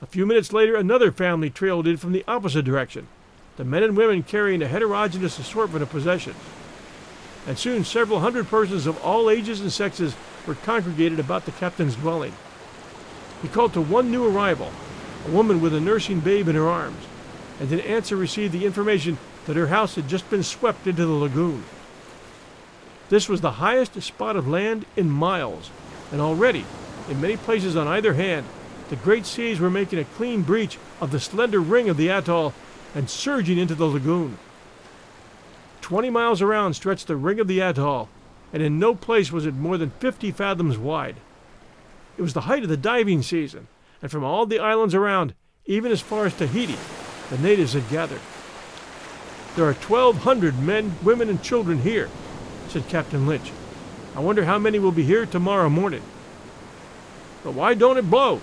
A 0.00 0.06
few 0.06 0.24
minutes 0.24 0.52
later, 0.52 0.76
another 0.76 1.12
family 1.12 1.50
trailed 1.50 1.86
in 1.86 1.98
from 1.98 2.12
the 2.12 2.24
opposite 2.26 2.64
direction, 2.64 3.06
the 3.58 3.64
men 3.64 3.82
and 3.82 3.96
women 3.96 4.22
carrying 4.22 4.62
a 4.62 4.68
heterogeneous 4.68 5.38
assortment 5.38 5.82
of 5.82 5.90
possessions. 5.90 6.36
And 7.46 7.58
soon 7.58 7.84
several 7.84 8.20
hundred 8.20 8.48
persons 8.48 8.86
of 8.86 9.02
all 9.02 9.28
ages 9.28 9.60
and 9.60 9.70
sexes 9.70 10.14
were 10.46 10.54
congregated 10.54 11.20
about 11.20 11.44
the 11.44 11.52
captain's 11.52 11.96
dwelling. 11.96 12.32
He 13.42 13.48
called 13.48 13.72
to 13.74 13.80
one 13.80 14.10
new 14.10 14.26
arrival, 14.26 14.70
a 15.26 15.30
woman 15.30 15.60
with 15.60 15.74
a 15.74 15.80
nursing 15.80 16.20
babe 16.20 16.48
in 16.48 16.56
her 16.56 16.68
arms, 16.68 17.04
and 17.58 17.70
in 17.72 17.80
answer 17.80 18.16
received 18.16 18.52
the 18.52 18.64
information 18.64 19.18
that 19.46 19.56
her 19.56 19.68
house 19.68 19.94
had 19.94 20.08
just 20.08 20.28
been 20.30 20.42
swept 20.42 20.86
into 20.86 21.06
the 21.06 21.12
lagoon. 21.12 21.64
This 23.08 23.28
was 23.28 23.40
the 23.40 23.52
highest 23.52 24.00
spot 24.02 24.36
of 24.36 24.46
land 24.46 24.86
in 24.96 25.10
miles, 25.10 25.70
and 26.12 26.20
already, 26.20 26.64
in 27.08 27.20
many 27.20 27.36
places 27.36 27.76
on 27.76 27.88
either 27.88 28.14
hand, 28.14 28.46
the 28.88 28.96
great 28.96 29.26
seas 29.26 29.60
were 29.60 29.70
making 29.70 29.98
a 29.98 30.04
clean 30.04 30.42
breach 30.42 30.78
of 31.00 31.10
the 31.10 31.20
slender 31.20 31.60
ring 31.60 31.88
of 31.88 31.96
the 31.96 32.10
atoll 32.10 32.52
and 32.94 33.08
surging 33.08 33.58
into 33.58 33.74
the 33.74 33.86
lagoon. 33.86 34.38
Twenty 35.80 36.10
miles 36.10 36.42
around 36.42 36.74
stretched 36.74 37.06
the 37.06 37.16
ring 37.16 37.40
of 37.40 37.48
the 37.48 37.60
atoll, 37.60 38.08
and 38.52 38.62
in 38.62 38.78
no 38.78 38.94
place 38.94 39.32
was 39.32 39.46
it 39.46 39.54
more 39.54 39.78
than 39.78 39.90
50 39.90 40.30
fathoms 40.32 40.76
wide. 40.76 41.16
It 42.20 42.22
was 42.22 42.34
the 42.34 42.42
height 42.42 42.62
of 42.62 42.68
the 42.68 42.76
diving 42.76 43.22
season, 43.22 43.66
and 44.02 44.10
from 44.10 44.24
all 44.24 44.44
the 44.44 44.58
islands 44.58 44.94
around, 44.94 45.32
even 45.64 45.90
as 45.90 46.02
far 46.02 46.26
as 46.26 46.34
Tahiti, 46.34 46.76
the 47.30 47.38
natives 47.38 47.72
had 47.72 47.88
gathered. 47.88 48.20
There 49.56 49.64
are 49.64 49.72
1,200 49.72 50.58
men, 50.58 50.96
women, 51.02 51.30
and 51.30 51.42
children 51.42 51.78
here, 51.78 52.10
said 52.68 52.86
Captain 52.88 53.26
Lynch. 53.26 53.50
I 54.14 54.20
wonder 54.20 54.44
how 54.44 54.58
many 54.58 54.78
will 54.78 54.92
be 54.92 55.02
here 55.02 55.24
tomorrow 55.24 55.70
morning. 55.70 56.02
But 57.42 57.54
why 57.54 57.72
don't 57.72 57.96
it 57.96 58.10
blow? 58.10 58.42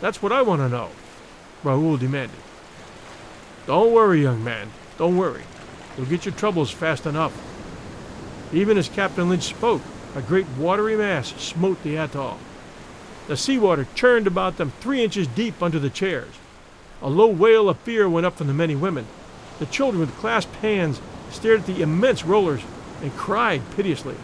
That's 0.00 0.22
what 0.22 0.32
I 0.32 0.40
want 0.40 0.62
to 0.62 0.70
know, 0.70 0.88
Raoul 1.62 1.98
demanded. 1.98 2.40
Don't 3.66 3.92
worry, 3.92 4.22
young 4.22 4.42
man. 4.42 4.70
Don't 4.96 5.18
worry. 5.18 5.42
You'll 5.98 6.06
get 6.06 6.24
your 6.24 6.34
troubles 6.34 6.70
fast 6.70 7.04
enough. 7.04 7.38
Even 8.50 8.78
as 8.78 8.88
Captain 8.88 9.28
Lynch 9.28 9.42
spoke, 9.42 9.82
a 10.14 10.22
great 10.22 10.48
watery 10.56 10.96
mass 10.96 11.34
smote 11.36 11.82
the 11.82 11.98
atoll. 11.98 12.38
The 13.28 13.36
seawater 13.36 13.86
churned 13.94 14.26
about 14.26 14.56
them 14.56 14.72
three 14.80 15.02
inches 15.02 15.26
deep 15.26 15.62
under 15.62 15.78
the 15.78 15.90
chairs. 15.90 16.34
A 17.00 17.08
low 17.08 17.28
wail 17.28 17.68
of 17.68 17.78
fear 17.78 18.08
went 18.08 18.26
up 18.26 18.36
from 18.36 18.46
the 18.46 18.54
many 18.54 18.74
women. 18.74 19.06
The 19.58 19.66
children, 19.66 20.00
with 20.00 20.16
clasped 20.16 20.56
hands, 20.56 21.00
stared 21.30 21.60
at 21.60 21.66
the 21.66 21.82
immense 21.82 22.24
rollers 22.24 22.62
and 23.00 23.16
cried 23.16 23.62
piteously. 23.76 24.16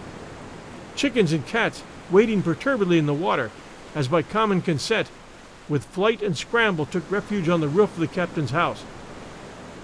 Chickens 0.97 1.33
and 1.33 1.47
cats, 1.47 1.83
wading 2.11 2.43
perturbedly 2.43 2.99
in 2.99 3.07
the 3.07 3.15
water, 3.15 3.51
as 3.95 4.09
by 4.09 4.23
common 4.23 4.63
consent, 4.63 5.09
with 5.69 5.85
flight 5.85 6.23
and 6.23 6.37
scramble 6.37 6.87
took 6.87 7.09
refuge 7.11 7.49
on 7.49 7.61
the 7.61 7.69
roof 7.69 7.95
of 7.95 8.01
the 8.01 8.07
captain's 8.07 8.51
house. 8.51 8.85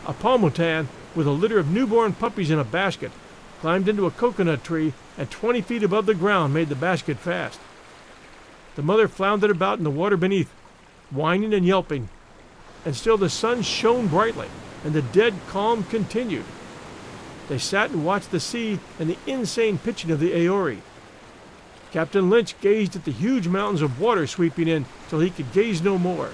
A 0.06 0.12
Paumotan, 0.12 0.88
with 1.14 1.26
a 1.26 1.30
litter 1.30 1.58
of 1.58 1.70
newborn 1.70 2.14
puppies 2.14 2.50
in 2.50 2.58
a 2.58 2.64
basket, 2.64 3.12
climbed 3.60 3.88
into 3.88 4.06
a 4.06 4.10
coconut 4.10 4.64
tree 4.64 4.92
and 5.16 5.30
twenty 5.30 5.60
feet 5.60 5.82
above 5.82 6.06
the 6.06 6.14
ground 6.14 6.52
made 6.52 6.68
the 6.68 6.74
basket 6.74 7.18
fast. 7.18 7.60
The 8.76 8.82
mother 8.82 9.08
floundered 9.08 9.50
about 9.50 9.78
in 9.78 9.84
the 9.84 9.90
water 9.90 10.16
beneath, 10.16 10.50
whining 11.10 11.54
and 11.54 11.64
yelping, 11.64 12.08
and 12.84 12.96
still 12.96 13.16
the 13.16 13.30
sun 13.30 13.62
shone 13.62 14.08
brightly, 14.08 14.48
and 14.84 14.92
the 14.92 15.02
dead 15.02 15.34
calm 15.48 15.84
continued. 15.84 16.44
They 17.48 17.58
sat 17.58 17.90
and 17.90 18.04
watched 18.04 18.30
the 18.30 18.40
sea 18.40 18.80
and 18.98 19.08
the 19.08 19.18
insane 19.26 19.78
pitching 19.78 20.10
of 20.10 20.20
the 20.20 20.32
Aori. 20.32 20.78
Captain 21.92 22.28
Lynch 22.28 22.58
gazed 22.60 22.96
at 22.96 23.04
the 23.04 23.12
huge 23.12 23.46
mountains 23.46 23.82
of 23.82 24.00
water 24.00 24.26
sweeping 24.26 24.66
in 24.66 24.86
till 25.08 25.20
he 25.20 25.30
could 25.30 25.52
gaze 25.52 25.80
no 25.80 25.96
more. 25.96 26.30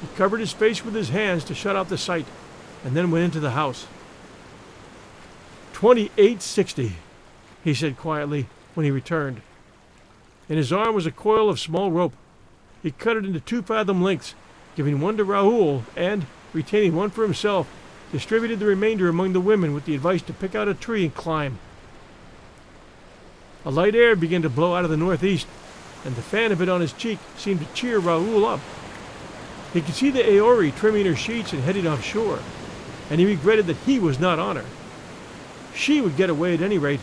He 0.00 0.06
covered 0.16 0.38
his 0.38 0.52
face 0.52 0.84
with 0.84 0.94
his 0.94 1.08
hands 1.08 1.42
to 1.44 1.54
shut 1.54 1.74
out 1.74 1.88
the 1.88 1.98
sight, 1.98 2.26
and 2.84 2.94
then 2.94 3.10
went 3.10 3.24
into 3.24 3.40
the 3.40 3.52
house. 3.52 3.86
2860, 5.72 6.92
he 7.64 7.74
said 7.74 7.96
quietly 7.96 8.46
when 8.74 8.84
he 8.84 8.90
returned. 8.92 9.40
In 10.48 10.56
his 10.56 10.72
arm 10.72 10.94
was 10.94 11.06
a 11.06 11.10
coil 11.10 11.48
of 11.48 11.58
small 11.58 11.90
rope. 11.90 12.12
He 12.82 12.90
cut 12.90 13.16
it 13.16 13.24
into 13.24 13.40
two 13.40 13.62
fathom 13.62 14.02
lengths, 14.02 14.34
giving 14.76 15.00
one 15.00 15.16
to 15.16 15.24
Raoul, 15.24 15.84
and, 15.96 16.26
retaining 16.52 16.94
one 16.94 17.10
for 17.10 17.22
himself, 17.22 17.66
distributed 18.12 18.58
the 18.58 18.66
remainder 18.66 19.08
among 19.08 19.32
the 19.32 19.40
women 19.40 19.72
with 19.72 19.86
the 19.86 19.94
advice 19.94 20.22
to 20.22 20.32
pick 20.32 20.54
out 20.54 20.68
a 20.68 20.74
tree 20.74 21.04
and 21.04 21.14
climb. 21.14 21.58
A 23.64 23.70
light 23.70 23.94
air 23.94 24.14
began 24.14 24.42
to 24.42 24.50
blow 24.50 24.74
out 24.74 24.84
of 24.84 24.90
the 24.90 24.96
northeast, 24.96 25.46
and 26.04 26.14
the 26.14 26.22
fan 26.22 26.52
of 26.52 26.60
it 26.60 26.68
on 26.68 26.82
his 26.82 26.92
cheek 26.92 27.18
seemed 27.38 27.60
to 27.60 27.72
cheer 27.72 27.98
Raoul 27.98 28.44
up. 28.44 28.60
He 29.72 29.80
could 29.80 29.94
see 29.94 30.10
the 30.10 30.22
Aori 30.22 30.76
trimming 30.76 31.06
her 31.06 31.16
sheets 31.16 31.54
and 31.54 31.62
heading 31.62 31.86
offshore, 31.86 32.40
and 33.10 33.18
he 33.18 33.26
regretted 33.26 33.66
that 33.66 33.78
he 33.78 33.98
was 33.98 34.20
not 34.20 34.38
on 34.38 34.56
her. 34.56 34.66
She 35.74 36.02
would 36.02 36.16
get 36.16 36.30
away 36.30 36.52
at 36.52 36.60
any 36.60 36.76
rate, 36.76 37.00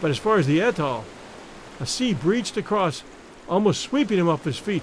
but 0.00 0.10
as 0.10 0.18
far 0.18 0.38
as 0.38 0.46
the 0.46 0.60
atoll, 0.60 1.04
a 1.80 1.86
sea 1.86 2.14
breached 2.14 2.56
across, 2.56 3.02
almost 3.48 3.80
sweeping 3.80 4.18
him 4.18 4.28
off 4.28 4.44
his 4.44 4.58
feet, 4.58 4.82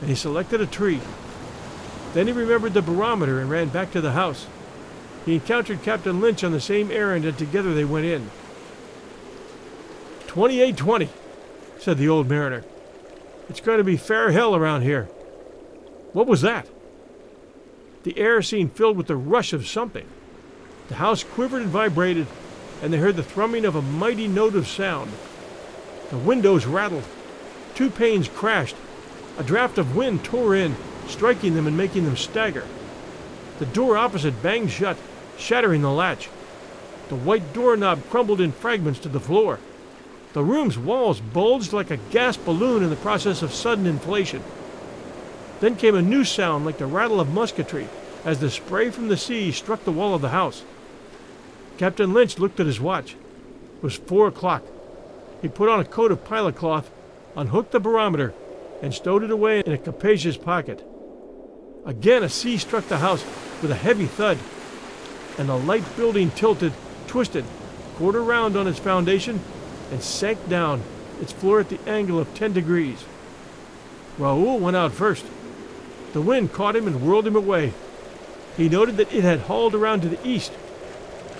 and 0.00 0.08
he 0.08 0.14
selected 0.14 0.60
a 0.60 0.66
tree. 0.66 1.00
Then 2.12 2.26
he 2.26 2.32
remembered 2.32 2.74
the 2.74 2.82
barometer 2.82 3.40
and 3.40 3.50
ran 3.50 3.68
back 3.68 3.92
to 3.92 4.00
the 4.00 4.12
house. 4.12 4.46
He 5.24 5.34
encountered 5.34 5.82
Captain 5.82 6.20
Lynch 6.20 6.44
on 6.44 6.52
the 6.52 6.60
same 6.60 6.90
errand, 6.90 7.24
and 7.24 7.38
together 7.38 7.74
they 7.74 7.84
went 7.84 8.06
in. 8.06 8.30
2820, 10.26 11.08
said 11.78 11.98
the 11.98 12.08
old 12.08 12.28
mariner. 12.28 12.64
It's 13.48 13.60
going 13.60 13.78
to 13.78 13.84
be 13.84 13.96
fair 13.96 14.32
hell 14.32 14.54
around 14.54 14.82
here. 14.82 15.04
What 16.12 16.26
was 16.26 16.40
that? 16.42 16.68
The 18.02 18.18
air 18.18 18.42
seemed 18.42 18.72
filled 18.72 18.96
with 18.96 19.06
the 19.06 19.16
rush 19.16 19.52
of 19.52 19.66
something. 19.66 20.06
The 20.88 20.96
house 20.96 21.22
quivered 21.22 21.62
and 21.62 21.70
vibrated, 21.70 22.26
and 22.82 22.92
they 22.92 22.98
heard 22.98 23.16
the 23.16 23.22
thrumming 23.22 23.64
of 23.64 23.76
a 23.76 23.82
mighty 23.82 24.26
note 24.26 24.54
of 24.54 24.66
sound. 24.66 25.12
The 26.12 26.18
windows 26.18 26.66
rattled. 26.66 27.04
Two 27.74 27.88
panes 27.88 28.28
crashed. 28.28 28.76
A 29.38 29.42
draft 29.42 29.78
of 29.78 29.96
wind 29.96 30.22
tore 30.22 30.54
in, 30.54 30.76
striking 31.06 31.54
them 31.54 31.66
and 31.66 31.74
making 31.74 32.04
them 32.04 32.18
stagger. 32.18 32.66
The 33.58 33.64
door 33.64 33.96
opposite 33.96 34.42
banged 34.42 34.70
shut, 34.70 34.98
shattering 35.38 35.80
the 35.80 35.90
latch. 35.90 36.28
The 37.08 37.16
white 37.16 37.54
doorknob 37.54 38.10
crumbled 38.10 38.42
in 38.42 38.52
fragments 38.52 39.00
to 39.00 39.08
the 39.08 39.20
floor. 39.20 39.58
The 40.34 40.44
room's 40.44 40.76
walls 40.76 41.18
bulged 41.18 41.72
like 41.72 41.90
a 41.90 41.96
gas 41.96 42.36
balloon 42.36 42.82
in 42.82 42.90
the 42.90 42.96
process 42.96 43.40
of 43.40 43.54
sudden 43.54 43.86
inflation. 43.86 44.44
Then 45.60 45.76
came 45.76 45.94
a 45.94 46.02
new 46.02 46.24
sound 46.24 46.66
like 46.66 46.76
the 46.76 46.84
rattle 46.84 47.20
of 47.20 47.32
musketry 47.32 47.88
as 48.22 48.38
the 48.38 48.50
spray 48.50 48.90
from 48.90 49.08
the 49.08 49.16
sea 49.16 49.50
struck 49.50 49.84
the 49.84 49.90
wall 49.90 50.14
of 50.14 50.20
the 50.20 50.28
house. 50.28 50.62
Captain 51.78 52.12
Lynch 52.12 52.38
looked 52.38 52.60
at 52.60 52.66
his 52.66 52.80
watch. 52.82 53.12
It 53.12 53.82
was 53.82 53.96
four 53.96 54.28
o'clock. 54.28 54.62
He 55.42 55.48
put 55.48 55.68
on 55.68 55.80
a 55.80 55.84
coat 55.84 56.12
of 56.12 56.24
pilot 56.24 56.54
cloth, 56.54 56.88
unhooked 57.36 57.72
the 57.72 57.80
barometer, 57.80 58.32
and 58.80 58.94
stowed 58.94 59.24
it 59.24 59.30
away 59.30 59.60
in 59.66 59.72
a 59.72 59.78
capacious 59.78 60.36
pocket. 60.36 60.86
Again, 61.84 62.22
a 62.22 62.28
sea 62.28 62.56
struck 62.56 62.86
the 62.86 62.98
house 62.98 63.24
with 63.60 63.72
a 63.72 63.74
heavy 63.74 64.06
thud, 64.06 64.38
and 65.36 65.48
the 65.48 65.56
light 65.56 65.84
building 65.96 66.30
tilted, 66.30 66.72
twisted, 67.08 67.44
quarter 67.96 68.22
round 68.22 68.56
on 68.56 68.68
its 68.68 68.78
foundation, 68.78 69.40
and 69.90 70.00
sank 70.00 70.48
down, 70.48 70.80
its 71.20 71.32
floor 71.32 71.58
at 71.58 71.68
the 71.68 71.80
angle 71.88 72.20
of 72.20 72.32
10 72.34 72.52
degrees. 72.52 73.04
Raoul 74.18 74.60
went 74.60 74.76
out 74.76 74.92
first. 74.92 75.24
The 76.12 76.20
wind 76.20 76.52
caught 76.52 76.76
him 76.76 76.86
and 76.86 77.02
whirled 77.02 77.26
him 77.26 77.36
away. 77.36 77.72
He 78.56 78.68
noted 78.68 78.96
that 78.98 79.12
it 79.12 79.24
had 79.24 79.40
hauled 79.40 79.74
around 79.74 80.02
to 80.02 80.08
the 80.08 80.24
east. 80.26 80.52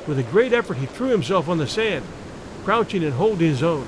With 0.09 0.19
a 0.19 0.25
great 0.25 0.53
effort, 0.53 0.79
he 0.79 0.87
threw 0.87 1.09
himself 1.09 1.49
on 1.49 1.59
the 1.59 1.69
sand 1.69 2.05
crouching 2.65 3.05
and 3.05 3.15
holding 3.15 3.49
his 3.49 3.63
own. 3.63 3.87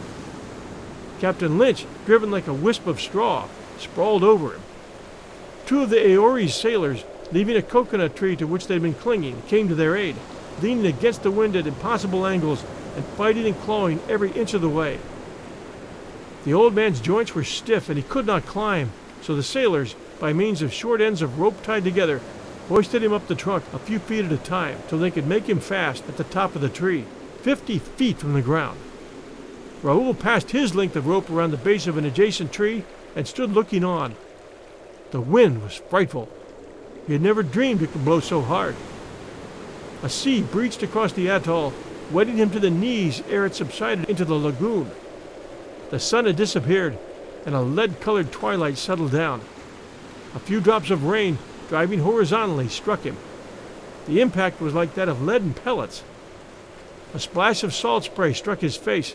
Captain 1.20 1.58
Lynch, 1.58 1.86
driven 2.06 2.30
like 2.30 2.46
a 2.46 2.52
wisp 2.52 2.86
of 2.86 3.00
straw, 3.00 3.48
sprawled 3.78 4.24
over 4.24 4.54
him. 4.54 4.62
Two 5.66 5.82
of 5.82 5.90
the 5.90 5.96
Aori's 5.96 6.54
sailors, 6.54 7.04
leaving 7.32 7.56
a 7.56 7.62
coconut 7.62 8.14
tree 8.14 8.36
to 8.36 8.46
which 8.46 8.66
they 8.66 8.74
had 8.74 8.82
been 8.82 8.94
clinging, 8.94 9.42
came 9.42 9.68
to 9.68 9.74
their 9.74 9.96
aid, 9.96 10.16
leaning 10.60 10.86
against 10.86 11.22
the 11.22 11.30
wind 11.30 11.56
at 11.56 11.66
impossible 11.66 12.26
angles 12.26 12.64
and 12.96 13.04
fighting 13.04 13.46
and 13.46 13.58
clawing 13.60 14.00
every 14.08 14.30
inch 14.32 14.54
of 14.54 14.60
the 14.60 14.68
way. 14.68 14.98
The 16.44 16.54
old 16.54 16.74
man's 16.74 17.00
joints 17.00 17.34
were 17.34 17.44
stiff 17.44 17.88
and 17.88 17.96
he 17.96 18.02
could 18.02 18.26
not 18.26 18.44
climb, 18.44 18.92
so 19.22 19.34
the 19.34 19.42
sailors, 19.42 19.96
by 20.20 20.32
means 20.32 20.60
of 20.60 20.72
short 20.72 21.00
ends 21.00 21.22
of 21.22 21.38
rope 21.38 21.62
tied 21.62 21.84
together, 21.84 22.20
hoisted 22.68 23.02
him 23.02 23.12
up 23.12 23.26
the 23.26 23.34
trunk 23.34 23.64
a 23.72 23.78
few 23.78 23.98
feet 23.98 24.24
at 24.24 24.32
a 24.32 24.36
time 24.36 24.78
till 24.88 24.98
they 24.98 25.10
could 25.10 25.26
make 25.26 25.48
him 25.48 25.60
fast 25.60 26.06
at 26.08 26.16
the 26.18 26.24
top 26.24 26.54
of 26.54 26.60
the 26.60 26.68
tree. 26.68 27.04
50 27.44 27.78
feet 27.78 28.16
from 28.16 28.32
the 28.32 28.40
ground. 28.40 28.80
Raoul 29.82 30.14
passed 30.14 30.52
his 30.52 30.74
length 30.74 30.96
of 30.96 31.06
rope 31.06 31.28
around 31.28 31.50
the 31.50 31.58
base 31.58 31.86
of 31.86 31.98
an 31.98 32.06
adjacent 32.06 32.54
tree 32.54 32.84
and 33.14 33.28
stood 33.28 33.52
looking 33.52 33.84
on. 33.84 34.16
The 35.10 35.20
wind 35.20 35.62
was 35.62 35.74
frightful. 35.74 36.30
He 37.06 37.12
had 37.12 37.20
never 37.20 37.42
dreamed 37.42 37.82
it 37.82 37.92
could 37.92 38.02
blow 38.02 38.20
so 38.20 38.40
hard. 38.40 38.74
A 40.02 40.08
sea 40.08 40.40
breached 40.40 40.82
across 40.82 41.12
the 41.12 41.28
atoll, 41.28 41.74
wetting 42.10 42.38
him 42.38 42.48
to 42.48 42.58
the 42.58 42.70
knees 42.70 43.22
ere 43.28 43.44
it 43.44 43.54
subsided 43.54 44.08
into 44.08 44.24
the 44.24 44.36
lagoon. 44.36 44.90
The 45.90 46.00
sun 46.00 46.24
had 46.24 46.36
disappeared, 46.36 46.96
and 47.44 47.54
a 47.54 47.60
lead 47.60 48.00
colored 48.00 48.32
twilight 48.32 48.78
settled 48.78 49.12
down. 49.12 49.42
A 50.34 50.38
few 50.38 50.62
drops 50.62 50.88
of 50.88 51.04
rain, 51.04 51.36
driving 51.68 51.98
horizontally, 51.98 52.68
struck 52.68 53.02
him. 53.02 53.18
The 54.06 54.22
impact 54.22 54.62
was 54.62 54.72
like 54.72 54.94
that 54.94 55.10
of 55.10 55.20
leaden 55.20 55.52
pellets. 55.52 56.02
A 57.14 57.20
splash 57.20 57.62
of 57.62 57.72
salt 57.72 58.02
spray 58.02 58.32
struck 58.32 58.58
his 58.58 58.76
face. 58.76 59.14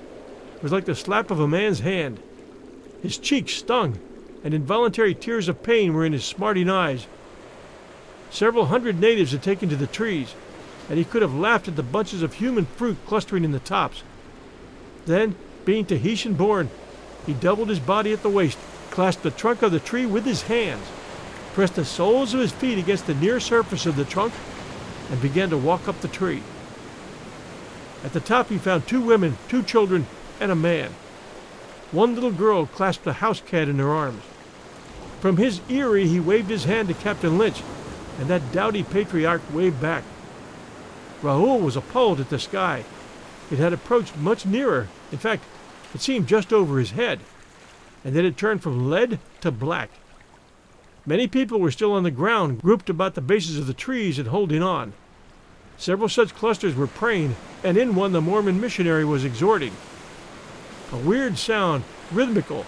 It 0.56 0.64
was 0.64 0.72
like 0.72 0.86
the 0.86 0.96
slap 0.96 1.32
of 1.32 1.40
a 1.42 1.48
man's 1.50 1.82
hand. 1.82 2.22
His 3.04 3.18
cheeks 3.18 3.54
stung, 3.54 4.00
and 4.42 4.54
involuntary 4.54 5.14
tears 5.14 5.50
of 5.50 5.64
pain 5.64 5.94
were 5.94 6.06
in 6.06 6.14
his 6.14 6.24
smarting 6.24 6.70
eyes. 6.70 7.08
Several 8.32 8.68
hundred 8.68 9.02
natives 9.02 9.34
had 9.34 9.44
taken 9.44 9.68
to 9.68 9.76
the 9.76 9.86
trees, 9.86 10.34
and 10.88 10.98
he 10.98 11.04
could 11.04 11.22
have 11.22 11.34
laughed 11.36 11.68
at 11.68 11.76
the 11.76 11.84
bunches 11.84 12.22
of 12.22 12.36
human 12.36 12.66
fruit 12.66 12.98
clustering 13.06 13.44
in 13.44 13.52
the 13.52 13.60
tops. 13.60 14.04
Then, 15.06 15.36
being 15.66 15.84
Tahitian 15.84 16.36
born, 16.36 16.70
he 17.26 17.34
doubled 17.34 17.68
his 17.68 17.80
body 17.80 18.14
at 18.14 18.24
the 18.24 18.30
waist, 18.30 18.58
clasped 18.92 19.24
the 19.24 19.32
trunk 19.32 19.62
of 19.62 19.74
the 19.74 19.80
tree 19.80 20.06
with 20.06 20.24
his 20.24 20.44
hands, 20.44 20.88
pressed 21.54 21.76
the 21.76 21.84
soles 21.84 22.34
of 22.34 22.40
his 22.40 22.54
feet 22.54 22.80
against 22.80 23.08
the 23.08 23.16
near 23.16 23.42
surface 23.42 23.86
of 23.86 23.98
the 23.98 24.06
trunk, 24.06 24.34
and 25.12 25.22
began 25.22 25.50
to 25.50 25.58
walk 25.58 25.90
up 25.90 26.00
the 26.00 26.08
tree. 26.08 26.42
At 28.04 28.14
the 28.14 28.20
top 28.20 28.50
he 28.50 28.58
found 28.58 28.88
two 28.88 29.02
women, 29.02 29.38
two 29.48 29.64
children, 29.64 30.08
and 30.40 30.52
a 30.52 30.56
man. 30.56 30.92
One 31.92 32.14
little 32.14 32.32
girl 32.32 32.66
clasped 32.66 33.08
a 33.08 33.14
house 33.14 33.42
cat 33.42 33.68
in 33.68 33.80
her 33.80 33.90
arms. 33.90 34.24
From 35.20 35.38
his 35.38 35.60
eyrie, 35.70 36.08
he 36.08 36.20
waved 36.20 36.50
his 36.50 36.64
hand 36.64 36.88
to 36.88 36.94
Captain 36.94 37.38
Lynch, 37.38 37.62
and 38.20 38.30
that 38.30 38.52
doughty 38.52 38.84
patriarch 38.84 39.42
waved 39.54 39.82
back. 39.82 40.04
Raoul 41.22 41.60
was 41.60 41.76
appalled 41.76 42.20
at 42.20 42.30
the 42.30 42.40
sky. 42.40 42.86
It 43.52 43.60
had 43.60 43.74
approached 43.74 44.16
much 44.16 44.46
nearer. 44.46 44.88
In 45.12 45.18
fact, 45.18 45.44
it 45.94 46.02
seemed 46.02 46.28
just 46.28 46.54
over 46.54 46.80
his 46.80 46.92
head, 46.92 47.20
and 48.06 48.16
then 48.16 48.24
it 48.24 48.38
turned 48.38 48.64
from 48.64 48.90
lead 48.90 49.20
to 49.42 49.52
black. 49.52 49.90
Many 51.06 51.28
people 51.28 51.60
were 51.60 51.72
still 51.72 51.94
on 51.94 52.04
the 52.04 52.12
ground, 52.12 52.62
grouped 52.62 52.90
about 52.90 53.16
the 53.16 53.22
bases 53.22 53.58
of 53.58 53.68
the 53.68 53.74
trees 53.74 54.20
and 54.20 54.28
holding 54.28 54.62
on. 54.62 54.94
Several 55.80 56.10
such 56.10 56.36
clusters 56.36 56.76
were 56.76 56.88
praying, 56.88 57.38
and 57.64 57.78
in 57.78 57.96
one 57.96 58.12
the 58.12 58.20
Mormon 58.20 58.60
missionary 58.60 59.06
was 59.06 59.24
exhorting. 59.24 59.72
A 60.92 60.98
weird 60.98 61.38
sound, 61.38 61.86
rhythmical, 62.12 62.64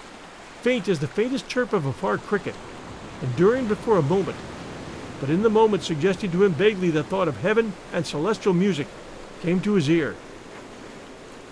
faint 0.62 0.88
as 0.88 1.00
the 1.00 1.08
faintest 1.08 1.50
chirp 1.50 1.74
of 1.74 1.86
a 1.86 1.92
far 1.92 2.18
cricket, 2.18 2.56
enduring 3.22 3.68
but 3.68 3.80
for 3.80 3.98
a 3.98 4.02
moment, 4.02 4.38
but 5.20 5.30
in 5.30 5.44
the 5.44 5.50
moment 5.50 5.84
suggesting 5.84 6.32
to 6.32 6.46
him 6.46 6.54
vaguely 6.54 6.90
the 6.90 7.04
thought 7.04 7.28
of 7.28 7.42
heaven 7.42 7.74
and 7.92 8.08
celestial 8.08 8.54
music, 8.54 8.88
came 9.42 9.60
to 9.60 9.74
his 9.74 9.90
ear. 9.90 10.16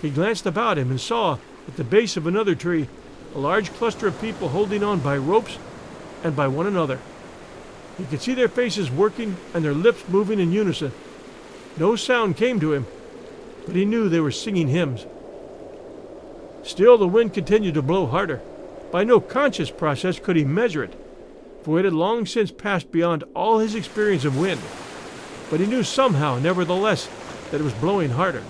He 0.00 0.08
glanced 0.08 0.46
about 0.46 0.78
him 0.78 0.90
and 0.90 1.00
saw, 1.00 1.36
at 1.68 1.76
the 1.76 1.84
base 1.84 2.16
of 2.16 2.26
another 2.26 2.54
tree, 2.54 2.88
a 3.34 3.38
large 3.38 3.70
cluster 3.74 4.06
of 4.06 4.18
people 4.18 4.48
holding 4.48 4.82
on 4.82 5.00
by 5.00 5.18
ropes 5.18 5.58
and 6.24 6.34
by 6.34 6.48
one 6.48 6.66
another. 6.66 7.00
He 7.98 8.04
could 8.04 8.22
see 8.22 8.32
their 8.32 8.48
faces 8.48 8.90
working 8.90 9.36
and 9.52 9.62
their 9.62 9.74
lips 9.74 10.08
moving 10.08 10.40
in 10.40 10.52
unison. 10.52 10.92
No 11.76 11.96
sound 11.96 12.36
came 12.36 12.60
to 12.60 12.72
him, 12.72 12.86
but 13.66 13.76
he 13.76 13.84
knew 13.84 14.08
they 14.08 14.20
were 14.20 14.30
singing 14.30 14.68
hymns. 14.68 15.06
Still, 16.62 16.98
the 16.98 17.08
wind 17.08 17.32
continued 17.32 17.74
to 17.74 17.82
blow 17.82 18.06
harder. 18.06 18.40
By 18.90 19.04
no 19.04 19.20
conscious 19.20 19.70
process 19.70 20.18
could 20.18 20.36
he 20.36 20.44
measure 20.44 20.84
it, 20.84 20.94
for 21.62 21.78
it 21.78 21.84
had 21.84 21.94
long 21.94 22.26
since 22.26 22.50
passed 22.50 22.90
beyond 22.90 23.24
all 23.34 23.58
his 23.58 23.74
experience 23.74 24.24
of 24.24 24.38
wind. 24.38 24.60
But 25.48 25.60
he 25.60 25.66
knew 25.66 25.82
somehow, 25.82 26.38
nevertheless, 26.38 27.08
that 27.50 27.60
it 27.60 27.64
was 27.64 27.72
blowing 27.74 28.10
harder. 28.10 28.42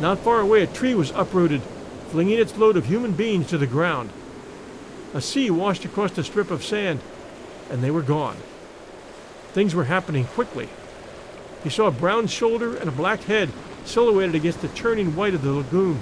Not 0.00 0.18
far 0.18 0.40
away, 0.40 0.62
a 0.62 0.66
tree 0.66 0.94
was 0.94 1.12
uprooted, 1.12 1.62
flinging 2.10 2.38
its 2.38 2.56
load 2.56 2.76
of 2.76 2.86
human 2.86 3.12
beings 3.12 3.48
to 3.48 3.58
the 3.58 3.66
ground. 3.66 4.10
A 5.14 5.20
sea 5.20 5.50
washed 5.50 5.84
across 5.84 6.12
the 6.12 6.24
strip 6.24 6.50
of 6.50 6.64
sand, 6.64 7.00
and 7.70 7.82
they 7.82 7.90
were 7.90 8.02
gone. 8.02 8.36
Things 9.52 9.74
were 9.74 9.84
happening 9.84 10.24
quickly. 10.24 10.68
He 11.62 11.70
saw 11.70 11.88
a 11.88 11.92
brown 11.92 12.26
shoulder 12.26 12.76
and 12.76 12.88
a 12.88 12.92
black 12.92 13.24
head 13.24 13.50
silhouetted 13.84 14.34
against 14.34 14.62
the 14.62 14.68
churning 14.68 15.16
white 15.16 15.34
of 15.34 15.42
the 15.42 15.52
lagoon. 15.52 16.00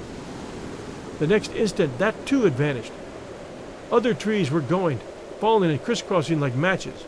The 1.18 1.27
next 1.27 1.53
instant, 1.55 1.99
that 1.99 2.27
too 2.27 2.42
had 2.42 2.55
vanished. 2.55 2.92
Other 3.90 4.14
trees 4.14 4.51
were 4.51 4.61
going, 4.61 5.01
falling 5.40 5.71
and 5.71 5.83
crisscrossing 5.83 6.38
like 6.38 6.55
matches. 6.55 7.05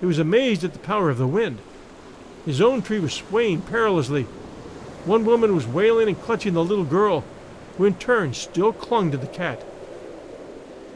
He 0.00 0.06
was 0.06 0.18
amazed 0.18 0.64
at 0.64 0.72
the 0.72 0.78
power 0.78 1.10
of 1.10 1.18
the 1.18 1.26
wind. 1.26 1.58
His 2.44 2.60
own 2.60 2.82
tree 2.82 2.98
was 2.98 3.12
swaying 3.12 3.62
perilously. 3.62 4.24
One 5.04 5.24
woman 5.24 5.54
was 5.54 5.66
wailing 5.66 6.08
and 6.08 6.20
clutching 6.20 6.54
the 6.54 6.64
little 6.64 6.84
girl, 6.84 7.24
who 7.76 7.84
in 7.84 7.94
turn 7.94 8.34
still 8.34 8.72
clung 8.72 9.10
to 9.10 9.16
the 9.16 9.26
cat. 9.26 9.62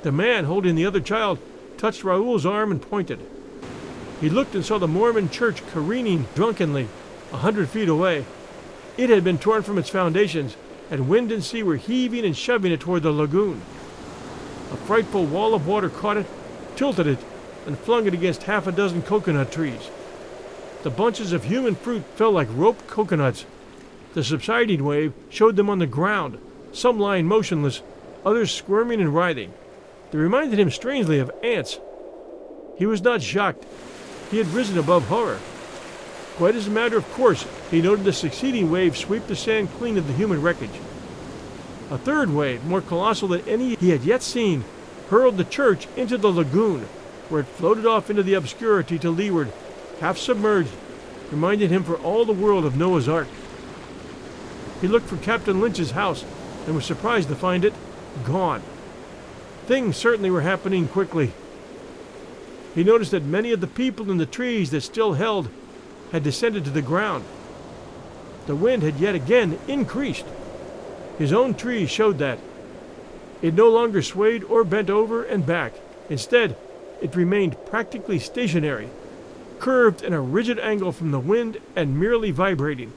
The 0.03 0.13
man 0.13 0.45
holding 0.45 0.75
the 0.75 0.87
other 0.87 1.01
child 1.01 1.39
touched 1.79 2.05
Raoul's 2.05 2.47
arm 2.47 2.71
and 2.71 2.83
pointed. 2.83 3.21
He 4.21 4.31
looked 4.31 4.55
and 4.55 4.65
saw 4.65 4.79
the 4.79 4.89
Mormon 4.89 5.29
church 5.29 5.67
careening 5.67 6.27
drunkenly 6.35 6.89
a 7.33 7.39
hundred 7.39 7.69
feet 7.69 7.89
away. 7.89 8.25
It 8.97 9.11
had 9.11 9.25
been 9.25 9.39
torn 9.39 9.63
from 9.63 9.77
its 9.77 9.91
foundations, 9.91 10.57
and 10.91 11.09
wind 11.09 11.33
and 11.33 11.43
sea 11.43 11.63
were 11.63 11.77
heaving 11.77 12.25
and 12.25 12.37
shoving 12.37 12.73
it 12.73 12.81
toward 12.81 13.03
the 13.03 13.11
lagoon. 13.11 13.61
A 14.71 14.77
frightful 14.77 15.27
wall 15.27 15.55
of 15.55 15.67
water 15.67 15.89
caught 15.89 16.17
it, 16.17 16.27
tilted 16.77 17.07
it, 17.07 17.19
and 17.67 17.79
flung 17.79 18.07
it 18.07 18.15
against 18.15 18.45
half 18.45 18.67
a 18.67 18.73
dozen 18.73 19.03
coconut 19.03 19.51
trees. 19.51 19.91
The 20.85 20.91
bunches 20.91 21.33
of 21.33 21.45
human 21.45 21.75
fruit 21.75 22.05
fell 22.15 22.31
like 22.31 22.49
rope 22.51 22.87
coconuts. 22.87 23.47
The 24.13 24.23
subsiding 24.23 24.85
wave 24.85 25.13
showed 25.31 25.57
them 25.57 25.69
on 25.69 25.81
the 25.81 25.87
ground, 25.87 26.39
some 26.73 26.99
lying 26.99 27.27
motionless, 27.27 27.83
others 28.25 28.53
squirming 28.53 29.01
and 29.01 29.15
writhing. 29.15 29.53
They 30.11 30.19
reminded 30.19 30.59
him 30.59 30.71
strangely 30.71 31.19
of 31.19 31.31
ants. 31.43 31.81
He 32.77 32.87
was 32.87 33.03
not 33.03 33.23
shocked. 33.23 33.65
He 34.35 34.39
had 34.39 34.49
risen 34.49 34.77
above 34.77 35.07
horror. 35.07 35.39
Quite 36.39 36.57
as 36.57 36.67
a 36.67 36.71
matter 36.73 36.97
of 36.97 37.09
course, 37.13 37.47
he 37.71 37.81
noted 37.81 38.05
the 38.05 38.13
succeeding 38.13 38.69
wave 38.69 38.97
sweep 38.97 39.29
the 39.29 39.37
sand 39.37 39.69
clean 39.79 39.97
of 39.97 40.09
the 40.09 40.13
human 40.13 40.43
wreckage. 40.43 40.81
A 41.89 41.99
third 41.99 42.31
wave, 42.31 42.65
more 42.65 42.81
colossal 42.81 43.29
than 43.29 43.49
any 43.49 43.77
he 43.77 43.91
had 43.91 44.03
yet 44.03 44.25
seen, 44.25 44.65
hurled 45.09 45.37
the 45.37 45.45
church 45.45 45.87
into 45.95 46.19
the 46.19 46.33
lagoon, 46.33 46.89
where 47.29 47.43
it 47.43 47.47
floated 47.47 47.87
off 47.87 48.11
into 48.11 48.25
the 48.25 48.35
obscurity 48.35 48.99
to 48.99 49.09
leeward, 49.09 49.53
half 50.01 50.19
submerged, 50.19 50.73
reminding 51.31 51.69
him 51.69 51.85
for 51.85 51.95
all 51.99 52.25
the 52.25 52.33
world 52.33 52.65
of 52.65 52.77
Noah's 52.77 53.09
Ark. 53.09 53.29
He 54.81 54.89
looked 54.89 55.07
for 55.07 55.17
Captain 55.19 55.61
Lynch's 55.61 55.93
house 55.93 56.25
and 56.67 56.75
was 56.75 56.85
surprised 56.85 57.29
to 57.29 57.37
find 57.37 57.65
it 57.65 57.75
gone. 58.25 58.65
Things 59.67 59.97
certainly 59.97 60.29
were 60.29 60.41
happening 60.41 60.89
quickly. 60.89 61.33
He 62.75 62.83
noticed 62.83 63.13
that 63.13 63.25
many 63.25 63.53
of 63.53 63.61
the 63.61 63.67
people 63.67 64.11
in 64.11 64.19
the 64.19 64.27
trees 64.27 64.71
that 64.71 64.81
still 64.81 65.13
held 65.13 65.49
had 66.13 66.25
descended 66.25 66.65
to 66.65 66.71
the 66.71 66.83
ground. 66.83 67.25
The 68.47 68.57
wind 68.57 68.83
had 68.83 68.97
yet 68.97 69.15
again 69.15 69.59
increased. 69.69 70.27
His 71.19 71.33
own 71.33 71.55
tree 71.55 71.87
showed 71.87 72.19
that. 72.19 72.39
It 73.43 73.55
no 73.55 73.69
longer 73.69 74.03
swayed 74.03 74.43
or 74.45 74.65
bent 74.65 74.91
over 74.91 75.23
and 75.23 75.47
back. 75.47 75.75
Instead, 76.11 76.57
it 77.01 77.15
remained 77.15 77.65
practically 77.67 78.19
stationary, 78.19 78.89
curved 79.61 80.03
in 80.03 80.13
a 80.13 80.21
rigid 80.21 80.59
angle 80.59 80.93
from 80.93 81.11
the 81.11 81.21
wind 81.21 81.59
and 81.77 81.99
merely 81.99 82.31
vibrating. 82.31 82.93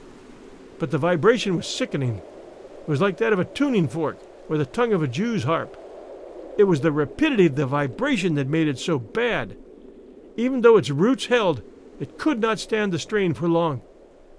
But 0.78 0.90
the 0.90 0.98
vibration 0.98 1.56
was 1.56 1.66
sickening. 1.66 2.18
It 2.18 2.88
was 2.88 3.00
like 3.00 3.18
that 3.18 3.32
of 3.32 3.38
a 3.38 3.44
tuning 3.44 3.88
fork 3.88 4.18
or 4.48 4.58
the 4.58 4.66
tongue 4.66 4.92
of 4.92 5.02
a 5.02 5.08
Jew's 5.08 5.44
harp. 5.44 5.76
It 6.56 6.64
was 6.64 6.80
the 6.80 6.92
rapidity 6.92 7.46
of 7.46 7.56
the 7.56 7.66
vibration 7.66 8.34
that 8.34 8.48
made 8.48 8.66
it 8.66 8.78
so 8.78 8.98
bad. 8.98 9.56
Even 10.38 10.60
though 10.60 10.76
its 10.76 10.88
roots 10.88 11.26
held, 11.26 11.62
it 11.98 12.16
could 12.16 12.40
not 12.40 12.60
stand 12.60 12.92
the 12.92 12.98
strain 12.98 13.34
for 13.34 13.48
long. 13.48 13.82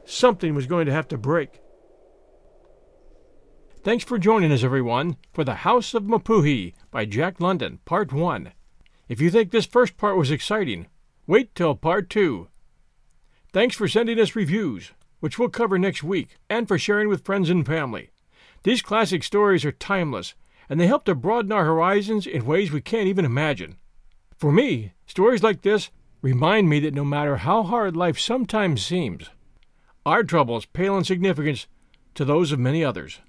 Something 0.05 0.55
was 0.55 0.65
going 0.65 0.85
to 0.85 0.93
have 0.93 1.09
to 1.09 1.17
break. 1.17 1.59
Thanks 3.83 4.05
for 4.05 4.17
joining 4.17 4.53
us, 4.53 4.63
everyone, 4.63 5.17
for 5.33 5.43
The 5.43 5.55
House 5.55 5.93
of 5.93 6.03
Mapuhi 6.03 6.73
by 6.89 7.03
Jack 7.03 7.41
London, 7.41 7.79
Part 7.83 8.13
1. 8.13 8.53
If 9.09 9.19
you 9.19 9.29
think 9.29 9.51
this 9.51 9.65
first 9.65 9.97
part 9.97 10.15
was 10.15 10.31
exciting, 10.31 10.87
wait 11.27 11.53
till 11.53 11.75
Part 11.75 12.09
2. 12.09 12.47
Thanks 13.51 13.75
for 13.75 13.89
sending 13.89 14.21
us 14.21 14.37
reviews, 14.37 14.91
which 15.19 15.37
we'll 15.37 15.49
cover 15.49 15.77
next 15.77 16.01
week, 16.01 16.37
and 16.49 16.65
for 16.65 16.79
sharing 16.79 17.09
with 17.09 17.25
friends 17.25 17.49
and 17.49 17.65
family. 17.65 18.11
These 18.63 18.81
classic 18.81 19.21
stories 19.21 19.65
are 19.65 19.73
timeless 19.73 20.33
and 20.69 20.79
they 20.79 20.87
help 20.87 21.03
to 21.05 21.15
broaden 21.15 21.51
our 21.51 21.65
horizons 21.65 22.25
in 22.25 22.45
ways 22.45 22.71
we 22.71 22.79
can't 22.79 23.07
even 23.07 23.25
imagine. 23.25 23.75
For 24.37 24.51
me, 24.51 24.93
stories 25.09 25.41
like 25.41 25.63
this 25.63 25.89
remind 26.21 26.69
me 26.69 26.79
that 26.79 26.93
no 26.93 27.03
matter 27.03 27.37
how 27.37 27.63
hard 27.63 27.97
life 27.97 28.19
sometimes 28.19 28.85
seems, 28.85 29.29
our 30.05 30.23
troubles 30.23 30.65
pale 30.65 30.97
in 30.97 31.03
significance 31.03 31.67
to 32.13 32.23
those 32.23 32.51
of 32.51 32.59
many 32.59 32.85
others. 32.85 33.19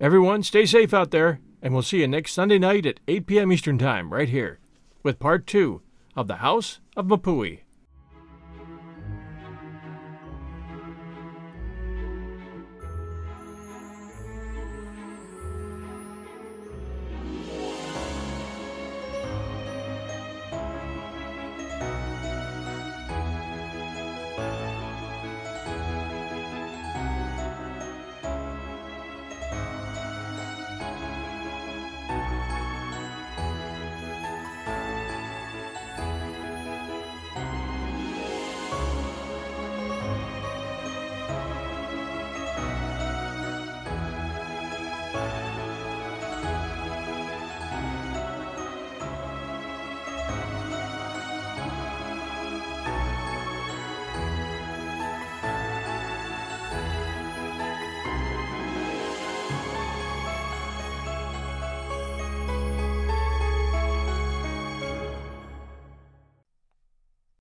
Everyone, 0.00 0.42
stay 0.42 0.66
safe 0.66 0.92
out 0.92 1.12
there, 1.12 1.40
and 1.62 1.72
we'll 1.72 1.82
see 1.82 2.00
you 2.00 2.08
next 2.08 2.32
Sunday 2.32 2.58
night 2.58 2.84
at 2.84 3.00
8 3.06 3.26
p.m. 3.26 3.52
Eastern 3.52 3.78
Time, 3.78 4.12
right 4.12 4.28
here, 4.28 4.58
with 5.02 5.20
part 5.20 5.46
two 5.46 5.82
of 6.16 6.26
The 6.26 6.36
House 6.36 6.80
of 6.96 7.06
Mapuhi. 7.06 7.60